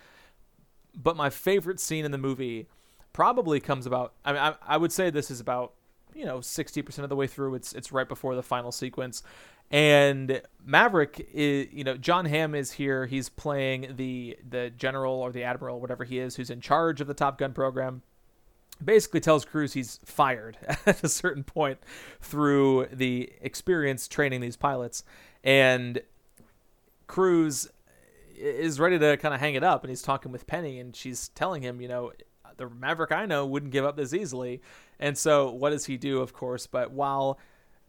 [0.94, 2.66] But my favorite scene in the movie
[3.12, 4.14] probably comes about.
[4.24, 5.74] I mean, I, I would say this is about
[6.14, 7.54] you know 60% of the way through.
[7.54, 9.22] It's it's right before the final sequence.
[9.72, 13.06] And Maverick is, you know, Jon Hamm is here.
[13.06, 17.06] He's playing the the general or the admiral, whatever he is, who's in charge of
[17.06, 18.02] the Top Gun program.
[18.82, 20.56] Basically, tells Cruise he's fired
[20.86, 21.78] at a certain point
[22.20, 25.04] through the experience training these pilots,
[25.44, 26.00] and
[27.06, 27.68] Cruise
[28.36, 31.28] is ready to kind of hang it up, and he's talking with Penny, and she's
[31.30, 32.12] telling him, you know,
[32.56, 34.60] the Maverick I know wouldn't give up this easily.
[34.98, 36.20] And so, what does he do?
[36.20, 37.38] Of course, but while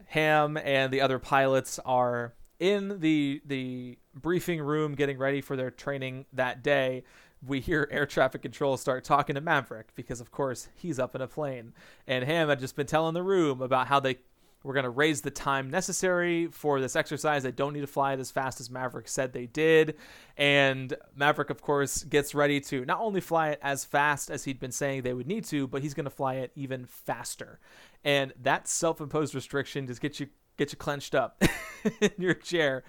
[0.07, 5.71] Hamm and the other pilots are in the the briefing room getting ready for their
[5.71, 7.03] training that day,
[7.45, 11.21] we hear air traffic control start talking to Maverick because of course he's up in
[11.21, 11.73] a plane.
[12.07, 14.17] And Hamm had just been telling the room about how they
[14.63, 17.41] were going to raise the time necessary for this exercise.
[17.41, 19.95] They don't need to fly it as fast as Maverick said they did.
[20.37, 24.59] And Maverick, of course, gets ready to not only fly it as fast as he'd
[24.59, 27.59] been saying they would need to, but he's going to fly it even faster
[28.03, 30.27] and that self-imposed restriction just gets you
[30.57, 31.41] gets you clenched up
[32.01, 32.83] in your chair.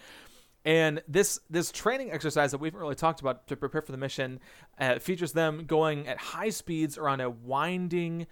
[0.64, 3.98] And this this training exercise that we haven't really talked about to prepare for the
[3.98, 4.38] mission
[4.78, 8.26] uh, features them going at high speeds around a winding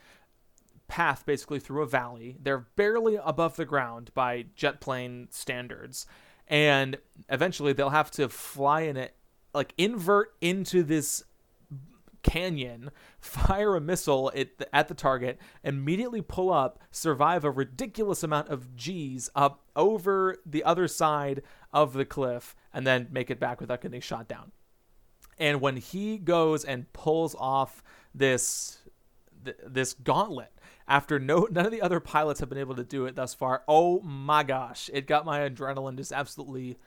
[0.87, 2.37] path, basically through a valley.
[2.41, 6.07] They're barely above the ground by jet plane standards,
[6.47, 9.17] and eventually they'll have to fly in it,
[9.53, 11.25] like invert into this
[12.23, 12.91] canyon,
[13.21, 18.49] fire a missile at the, at the target, immediately pull up, survive a ridiculous amount
[18.49, 21.43] of G's up over the other side
[21.73, 24.53] of the cliff, and then make it back without getting shot down.
[25.39, 27.83] And when he goes and pulls off
[28.15, 28.79] this
[29.67, 30.53] this gauntlet
[30.87, 33.63] after no none of the other pilots have been able to do it thus far,
[33.67, 36.79] oh my gosh, it got my adrenaline just absolutely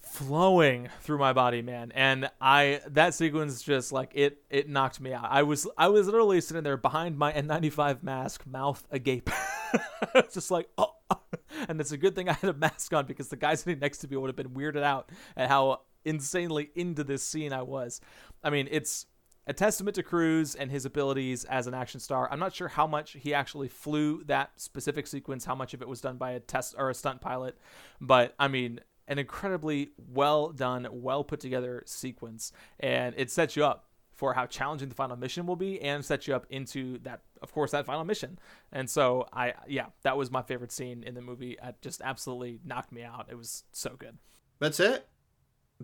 [0.00, 1.92] flowing through my body, man.
[1.94, 5.26] And I that sequence just like it it knocked me out.
[5.28, 9.30] I was I was literally sitting there behind my N95 mask, mouth agape.
[10.32, 11.20] just like oh, oh,
[11.68, 13.98] and it's a good thing I had a mask on because the guy sitting next
[13.98, 18.00] to me would have been weirded out at how insanely into this scene I was.
[18.42, 19.06] I mean, it's
[19.46, 22.28] a testament to Cruise and his abilities as an action star.
[22.30, 25.88] I'm not sure how much he actually flew that specific sequence, how much of it
[25.88, 27.56] was done by a test or a stunt pilot,
[28.00, 33.64] but I mean, an incredibly well done, well put together sequence, and it sets you
[33.64, 37.20] up for how challenging the final mission will be, and sets you up into that,
[37.42, 38.38] of course, that final mission.
[38.72, 41.58] And so, I yeah, that was my favorite scene in the movie.
[41.62, 43.26] It just absolutely knocked me out.
[43.30, 44.16] It was so good.
[44.58, 45.06] That's it.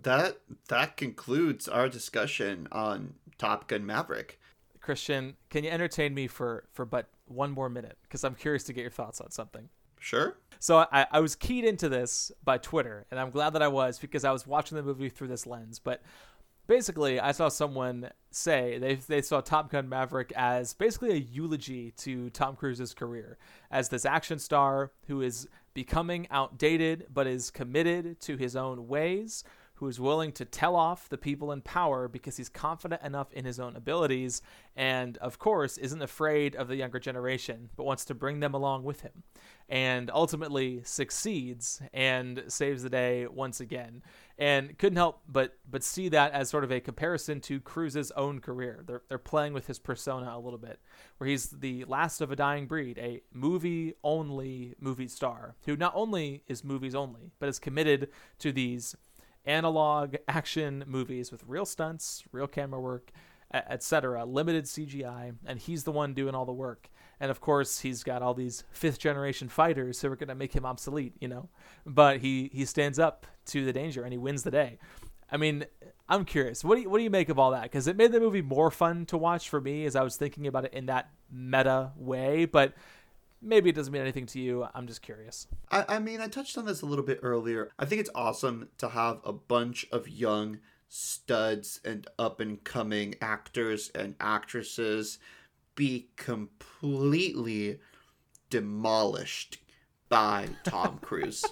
[0.01, 4.39] That that concludes our discussion on Top Gun Maverick.
[4.81, 7.97] Christian, can you entertain me for for but one more minute?
[8.01, 9.69] Because I'm curious to get your thoughts on something.
[10.03, 10.35] Sure.
[10.59, 13.99] So I, I was keyed into this by Twitter, and I'm glad that I was
[13.99, 15.79] because I was watching the movie through this lens.
[15.79, 16.01] But
[16.67, 21.91] basically, I saw someone say they they saw Top Gun Maverick as basically a eulogy
[21.97, 23.37] to Tom Cruise's career
[23.71, 29.43] as this action star who is becoming outdated but is committed to his own ways
[29.83, 33.43] who is willing to tell off the people in power because he's confident enough in
[33.43, 34.41] his own abilities
[34.77, 38.85] and, of course, isn't afraid of the younger generation but wants to bring them along
[38.85, 39.23] with him
[39.67, 44.01] and ultimately succeeds and saves the day once again.
[44.37, 48.39] And couldn't help but but see that as sort of a comparison to Cruise's own
[48.39, 48.83] career.
[48.87, 50.79] They're they're playing with his persona a little bit,
[51.17, 55.93] where he's the last of a dying breed, a movie only movie star who not
[55.95, 58.09] only is movies only, but is committed
[58.39, 58.95] to these
[59.45, 63.11] analog action movies with real stunts, real camera work,
[63.53, 66.89] etc., limited CGI, and he's the one doing all the work.
[67.19, 70.53] And of course, he's got all these fifth generation fighters who are going to make
[70.53, 71.49] him obsolete, you know.
[71.85, 74.79] But he he stands up to the danger and he wins the day.
[75.31, 75.65] I mean,
[76.09, 76.63] I'm curious.
[76.63, 77.63] What do you, what do you make of all that?
[77.63, 80.47] Because it made the movie more fun to watch for me as I was thinking
[80.47, 82.45] about it in that meta way.
[82.45, 82.73] But
[83.43, 84.67] maybe it doesn't mean anything to you.
[84.73, 85.47] I'm just curious.
[85.71, 87.69] I, I mean, I touched on this a little bit earlier.
[87.77, 93.15] I think it's awesome to have a bunch of young studs and up and coming
[93.21, 95.17] actors and actresses
[95.75, 97.79] be completely
[98.49, 99.57] demolished
[100.09, 101.43] by Tom Cruise.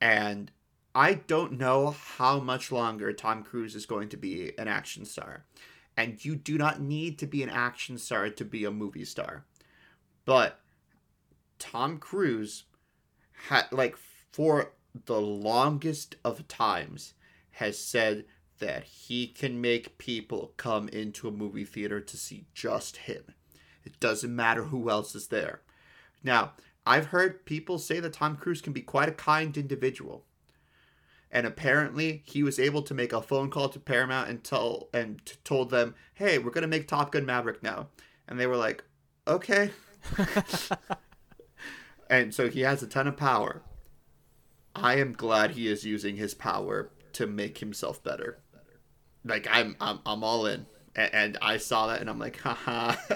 [0.00, 0.52] and
[0.94, 5.44] I don't know how much longer Tom Cruise is going to be an action star.
[5.96, 9.44] And you do not need to be an action star to be a movie star.
[10.26, 10.60] But
[11.58, 12.64] Tom Cruise
[13.48, 14.72] had like for
[15.06, 17.14] the longest of times
[17.52, 18.26] has said
[18.58, 23.22] that he can make people come into a movie theater to see just him.
[23.84, 25.62] It doesn't matter who else is there.
[26.24, 26.52] Now,
[26.84, 30.24] I've heard people say that Tom Cruise can be quite a kind individual.
[31.30, 35.20] And apparently, he was able to make a phone call to Paramount and tell and
[35.44, 37.90] told them, "Hey, we're going to make Top Gun Maverick now."
[38.26, 38.84] And they were like,
[39.26, 39.70] "Okay."
[42.10, 43.62] and so he has a ton of power.
[44.74, 48.38] I am glad he is using his power to make himself better.
[49.24, 50.66] Like I'm, I'm, I'm all in.
[50.94, 52.96] And, and I saw that, and I'm like, haha.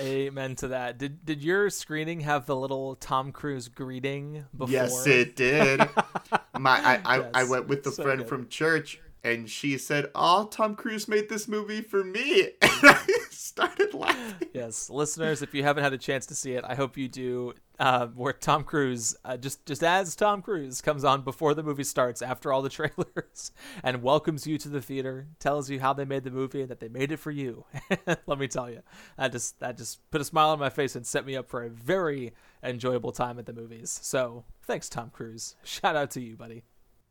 [0.00, 0.98] Amen to that.
[0.98, 4.72] Did did your screening have the little Tom Cruise greeting before?
[4.72, 5.80] Yes, it did.
[6.58, 8.28] My I, I, yes, I went with a so friend good.
[8.28, 13.18] from church and she said, "Oh, Tom Cruise made this movie for me," and I
[13.44, 14.48] started laughing.
[14.54, 17.54] Yes, listeners, if you haven't had a chance to see it, I hope you do.
[17.78, 21.82] Uh, where Tom Cruise, uh, just just as Tom Cruise, comes on before the movie
[21.82, 23.50] starts, after all the trailers,
[23.82, 26.78] and welcomes you to the theater, tells you how they made the movie and that
[26.78, 27.64] they made it for you.
[28.26, 28.82] Let me tell you,
[29.18, 31.64] that just that just put a smile on my face and set me up for
[31.64, 32.32] a very
[32.62, 33.98] enjoyable time at the movies.
[34.02, 35.56] So thanks, Tom Cruise.
[35.64, 36.62] Shout out to you, buddy.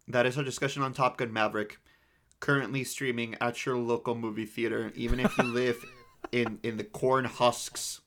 [0.07, 1.77] That is our discussion on Top Gun Maverick
[2.43, 5.81] currently streaming at your local movie theater, even if you live
[6.31, 8.01] in in the corn husks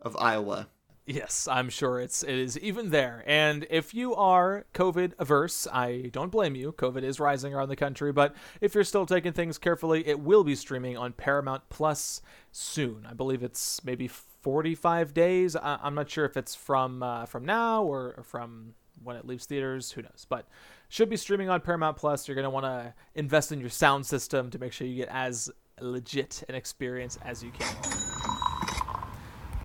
[0.00, 0.68] of Iowa.
[1.08, 3.22] Yes, I'm sure it's it is even there.
[3.26, 6.72] And if you are COVID averse, I don't blame you.
[6.72, 10.42] COVID is rising around the country, but if you're still taking things carefully, it will
[10.42, 13.06] be streaming on Paramount Plus soon.
[13.08, 15.54] I believe it's maybe 45 days.
[15.54, 19.46] I, am not sure if it's from uh, from now or from when it leaves
[19.46, 19.92] theaters.
[19.92, 20.26] Who knows?
[20.28, 20.48] But
[20.88, 22.26] should be streaming on Paramount Plus.
[22.26, 25.08] You're going to want to invest in your sound system to make sure you get
[25.08, 25.50] as
[25.80, 27.74] legit an experience as you can.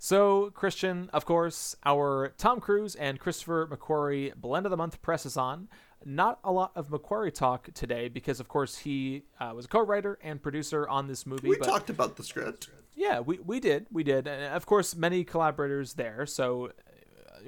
[0.00, 5.36] So, Christian, of course, our Tom Cruise and Christopher McQuarrie blend of the month presses
[5.36, 5.68] on.
[6.04, 10.18] Not a lot of McQuarrie talk today because, of course, he uh, was a co-writer
[10.20, 11.48] and producer on this movie.
[11.48, 12.68] We but, talked about the script.
[12.96, 13.86] Yeah, we, we did.
[13.92, 14.26] We did.
[14.26, 16.26] And of course, many collaborators there.
[16.26, 16.72] So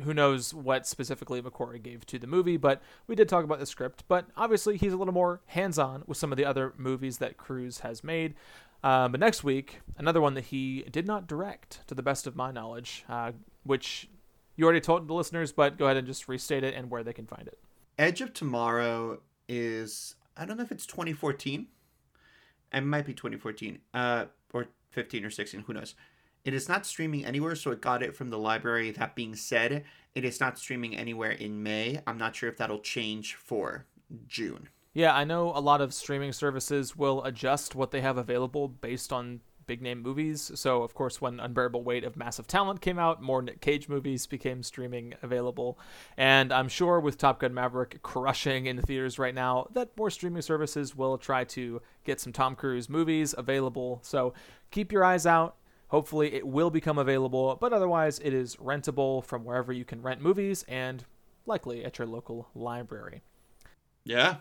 [0.02, 3.66] who knows what specifically McQuarrie gave to the movie, but we did talk about the
[3.66, 4.04] script.
[4.08, 7.36] But obviously, he's a little more hands on with some of the other movies that
[7.36, 8.34] Cruise has made.
[8.82, 12.36] Uh, but next week, another one that he did not direct, to the best of
[12.36, 13.32] my knowledge, uh,
[13.62, 14.08] which
[14.56, 17.12] you already told the listeners, but go ahead and just restate it and where they
[17.12, 17.58] can find it.
[17.98, 21.66] Edge of Tomorrow is, I don't know if it's 2014.
[22.72, 25.94] It might be 2014, uh, or 15 or 16, who knows.
[26.44, 28.90] It is not streaming anywhere, so it got it from the library.
[28.90, 29.84] That being said,
[30.14, 32.00] it is not streaming anywhere in May.
[32.06, 33.86] I'm not sure if that'll change for
[34.26, 34.68] June.
[34.92, 39.12] Yeah, I know a lot of streaming services will adjust what they have available based
[39.12, 40.52] on big name movies.
[40.54, 44.26] So, of course, when Unbearable Weight of Massive Talent came out, more Nick Cage movies
[44.26, 45.78] became streaming available.
[46.16, 50.10] And I'm sure with Top Gun Maverick crushing in the theaters right now, that more
[50.10, 54.00] streaming services will try to get some Tom Cruise movies available.
[54.02, 54.34] So,
[54.70, 55.56] keep your eyes out.
[55.88, 60.20] Hopefully, it will become available, but otherwise, it is rentable from wherever you can rent
[60.20, 61.04] movies and
[61.46, 63.22] likely at your local library.
[64.04, 64.36] Yeah,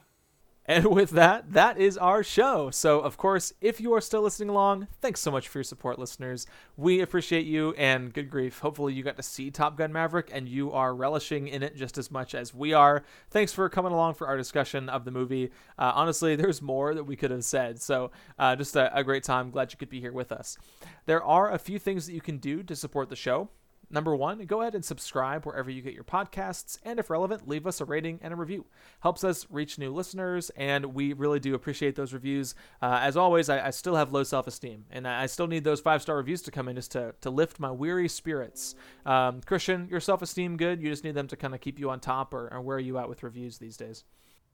[0.66, 2.70] and with that, that is our show.
[2.70, 5.99] So, of course, if you are still listening along, thanks so much for your support,
[5.99, 6.47] listeners.
[6.78, 8.59] We appreciate you, and good grief.
[8.59, 11.97] Hopefully, you got to see Top Gun Maverick and you are relishing in it just
[11.97, 13.03] as much as we are.
[13.30, 15.51] Thanks for coming along for our discussion of the movie.
[15.78, 17.82] Uh, honestly, there's more that we could have said.
[17.82, 19.51] So, uh, just a, a great time.
[19.51, 20.57] Glad you could be here with us.
[21.05, 23.49] There are a few things that you can do to support the show.
[23.93, 27.67] Number one, go ahead and subscribe wherever you get your podcasts, and if relevant, leave
[27.67, 28.65] us a rating and a review.
[29.01, 32.55] Helps us reach new listeners, and we really do appreciate those reviews.
[32.81, 35.79] Uh, as always, I, I, still have low self esteem, and I still need those
[35.79, 38.73] five star reviews to come in just to, to lift my weary spirits.
[39.05, 40.81] Um, Christian, your self esteem good?
[40.81, 42.79] You just need them to kind of keep you on top, or, or where are
[42.79, 44.05] you at with reviews these days?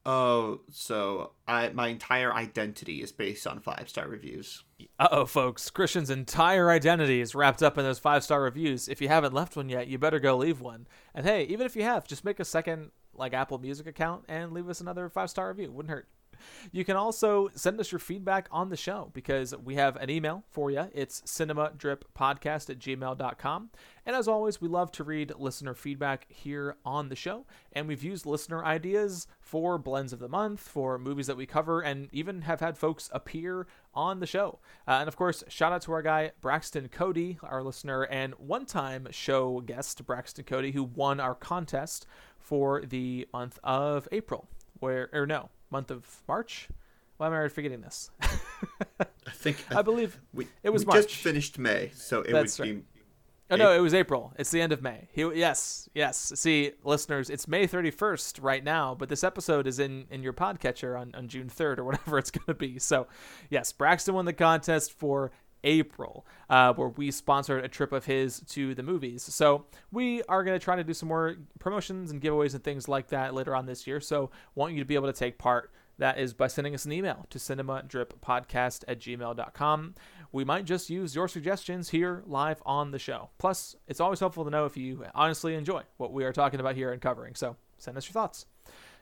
[0.05, 4.65] Oh, so I my entire identity is based on five star reviews.
[4.97, 5.69] Uh oh, folks.
[5.69, 8.87] Christian's entire identity is wrapped up in those five star reviews.
[8.87, 10.87] If you haven't left one yet, you better go leave one.
[11.13, 14.51] And hey, even if you have, just make a second like Apple Music account and
[14.51, 15.71] leave us another five star review.
[15.71, 16.07] Wouldn't hurt.
[16.71, 20.43] You can also send us your feedback on the show because we have an email
[20.49, 20.87] for you.
[20.93, 23.69] It's cinemadrippodcast at gmail.com.
[24.05, 27.45] And as always, we love to read listener feedback here on the show.
[27.73, 31.81] And we've used listener ideas for blends of the month, for movies that we cover,
[31.81, 34.59] and even have had folks appear on the show.
[34.87, 38.65] Uh, and of course, shout out to our guy, Braxton Cody, our listener, and one
[38.65, 42.05] time show guest, Braxton Cody, who won our contest
[42.37, 44.47] for the month of April.
[44.79, 46.69] Where, or no, month of March.
[47.17, 48.11] Why am I forgetting this?
[48.21, 51.07] I think I, I believe we, it was we March.
[51.07, 52.75] just finished May, so it That's would right.
[52.77, 52.98] be.
[53.51, 54.31] Oh no, it was April.
[54.37, 55.07] It's the end of May.
[55.11, 56.33] He, yes, yes.
[56.35, 60.99] See, listeners, it's May 31st right now, but this episode is in in your podcatcher
[60.99, 62.77] on on June 3rd or whatever it's going to be.
[62.77, 63.07] So,
[63.49, 65.31] yes, Braxton won the contest for
[65.63, 69.23] April, uh, where we sponsored a trip of his to the movies.
[69.23, 72.87] So we are going to try to do some more promotions and giveaways and things
[72.87, 73.99] like that later on this year.
[73.99, 76.93] So want you to be able to take part that is by sending us an
[76.93, 79.95] email to cinemadrippodcast at gmail.com.
[80.31, 83.29] We might just use your suggestions here live on the show.
[83.39, 86.75] Plus, it's always helpful to know if you honestly enjoy what we are talking about
[86.75, 88.45] here and covering, so send us your thoughts.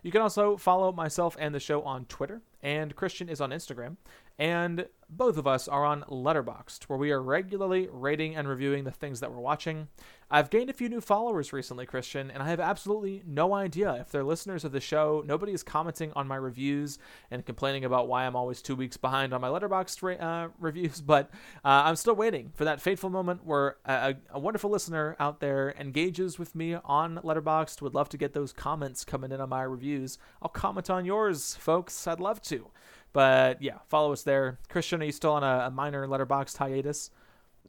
[0.04, 3.98] You can also follow myself and the show on Twitter, and Christian is on Instagram.
[4.40, 8.92] And both of us are on Letterboxd, where we are regularly rating and reviewing the
[8.92, 9.88] things that we're watching.
[10.30, 14.12] I've gained a few new followers recently, Christian, and I have absolutely no idea if
[14.12, 15.24] they're listeners of the show.
[15.26, 17.00] Nobody is commenting on my reviews
[17.32, 21.30] and complaining about why I'm always two weeks behind on my Letterboxd uh, reviews, but
[21.64, 25.74] uh, I'm still waiting for that fateful moment where a, a, wonderful listener out there
[25.80, 27.82] engages with me on Letterboxd.
[27.82, 30.18] Would love to get those comments coming in on my reviews.
[30.42, 32.06] I'll comment on yours, folks.
[32.06, 32.68] I'd love to.
[33.14, 34.60] But yeah, follow us there.
[34.70, 37.10] Christian, are you still on a, a minor Letterboxd hiatus?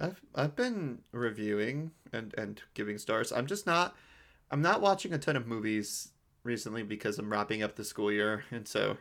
[0.01, 3.33] I've I've been reviewing and and giving stars.
[3.33, 3.97] I'm just not
[4.51, 6.13] I'm not watching a ton of movies
[6.43, 8.97] recently because I'm wrapping up the school year, and so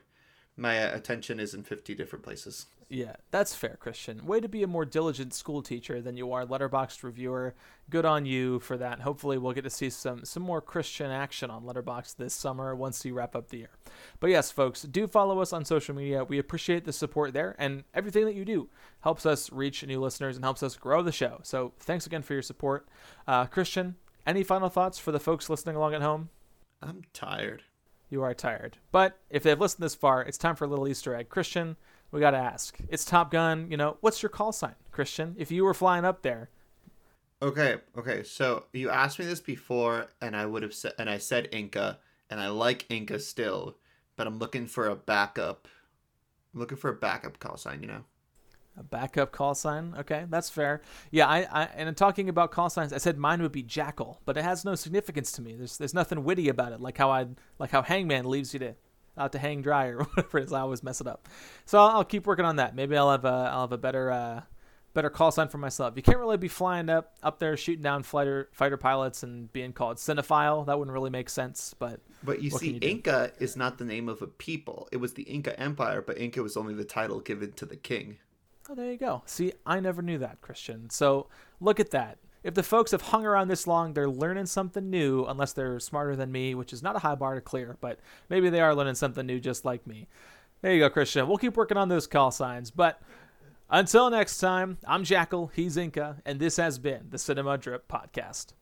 [0.58, 2.66] my attention is in 50 different places.
[2.90, 4.26] Yeah, that's fair, Christian.
[4.26, 7.54] Way to be a more diligent school teacher than you are Letterboxd reviewer.
[7.90, 9.02] Good on you for that.
[9.02, 13.04] Hopefully, we'll get to see some some more Christian action on Letterboxd this summer once
[13.04, 13.72] you wrap up the year.
[14.22, 16.24] But yes, folks, do follow us on social media.
[16.24, 18.70] We appreciate the support there, and everything that you do
[19.02, 21.42] helps us reach new listeners and helps us grow the show.
[21.44, 22.88] So thanks again for your support,
[23.28, 23.96] uh, Christian.
[24.26, 26.30] Any final thoughts for the folks listening along at home?
[26.82, 27.64] I'm tired.
[28.10, 28.78] You are tired.
[28.92, 31.30] But if they've listened this far, it's time for a little Easter egg.
[31.30, 31.76] Christian,
[32.12, 32.78] we got to ask.
[32.90, 33.70] It's Top Gun.
[33.70, 35.36] You know, what's your call sign, Christian?
[35.38, 36.50] If you were flying up there.
[37.42, 38.24] Okay, okay.
[38.24, 42.00] So you asked me this before, and I would have said, and I said Inca,
[42.30, 43.78] and I like Inca still,
[44.16, 45.68] but I'm looking for a backup.
[46.54, 48.06] I'm looking for a backup call sign, you know.
[48.78, 49.96] A backup call sign.
[50.00, 50.82] Okay, that's fair.
[51.10, 54.22] Yeah, I, I and in talking about call signs, I said mine would be Jackal,
[54.26, 55.56] but it has no significance to me.
[55.56, 58.76] There's there's nothing witty about it, like how I like how Hangman leaves you to
[59.18, 60.54] out to hang dry or whatever it is.
[60.54, 61.28] I always mess it up.
[61.66, 62.76] So I'll, I'll keep working on that.
[62.76, 64.42] Maybe I'll have a I'll have a better uh,
[64.94, 65.94] better call sign for myself.
[65.96, 69.74] You can't really be flying up up there shooting down fighter fighter pilots and being
[69.74, 70.66] called cinephile.
[70.66, 71.76] That wouldn't really make sense.
[71.78, 74.88] But but you see, you Inca is not the name of a people.
[74.92, 78.18] It was the Inca Empire, but Inca was only the title given to the king.
[78.70, 79.24] Oh, there you go.
[79.26, 80.90] See, I never knew that, Christian.
[80.90, 81.28] So
[81.62, 82.18] look at that.
[82.44, 86.16] If the folks have hung around this long, they're learning something new, unless they're smarter
[86.16, 88.00] than me, which is not a high bar to clear, but
[88.30, 90.08] maybe they are learning something new just like me.
[90.62, 91.28] There you go, Christian.
[91.28, 92.72] We'll keep working on those call signs.
[92.72, 93.02] But
[93.70, 98.54] until next time, I'm Jackal, he's Inca, and this has been the Cinema Drip Podcast.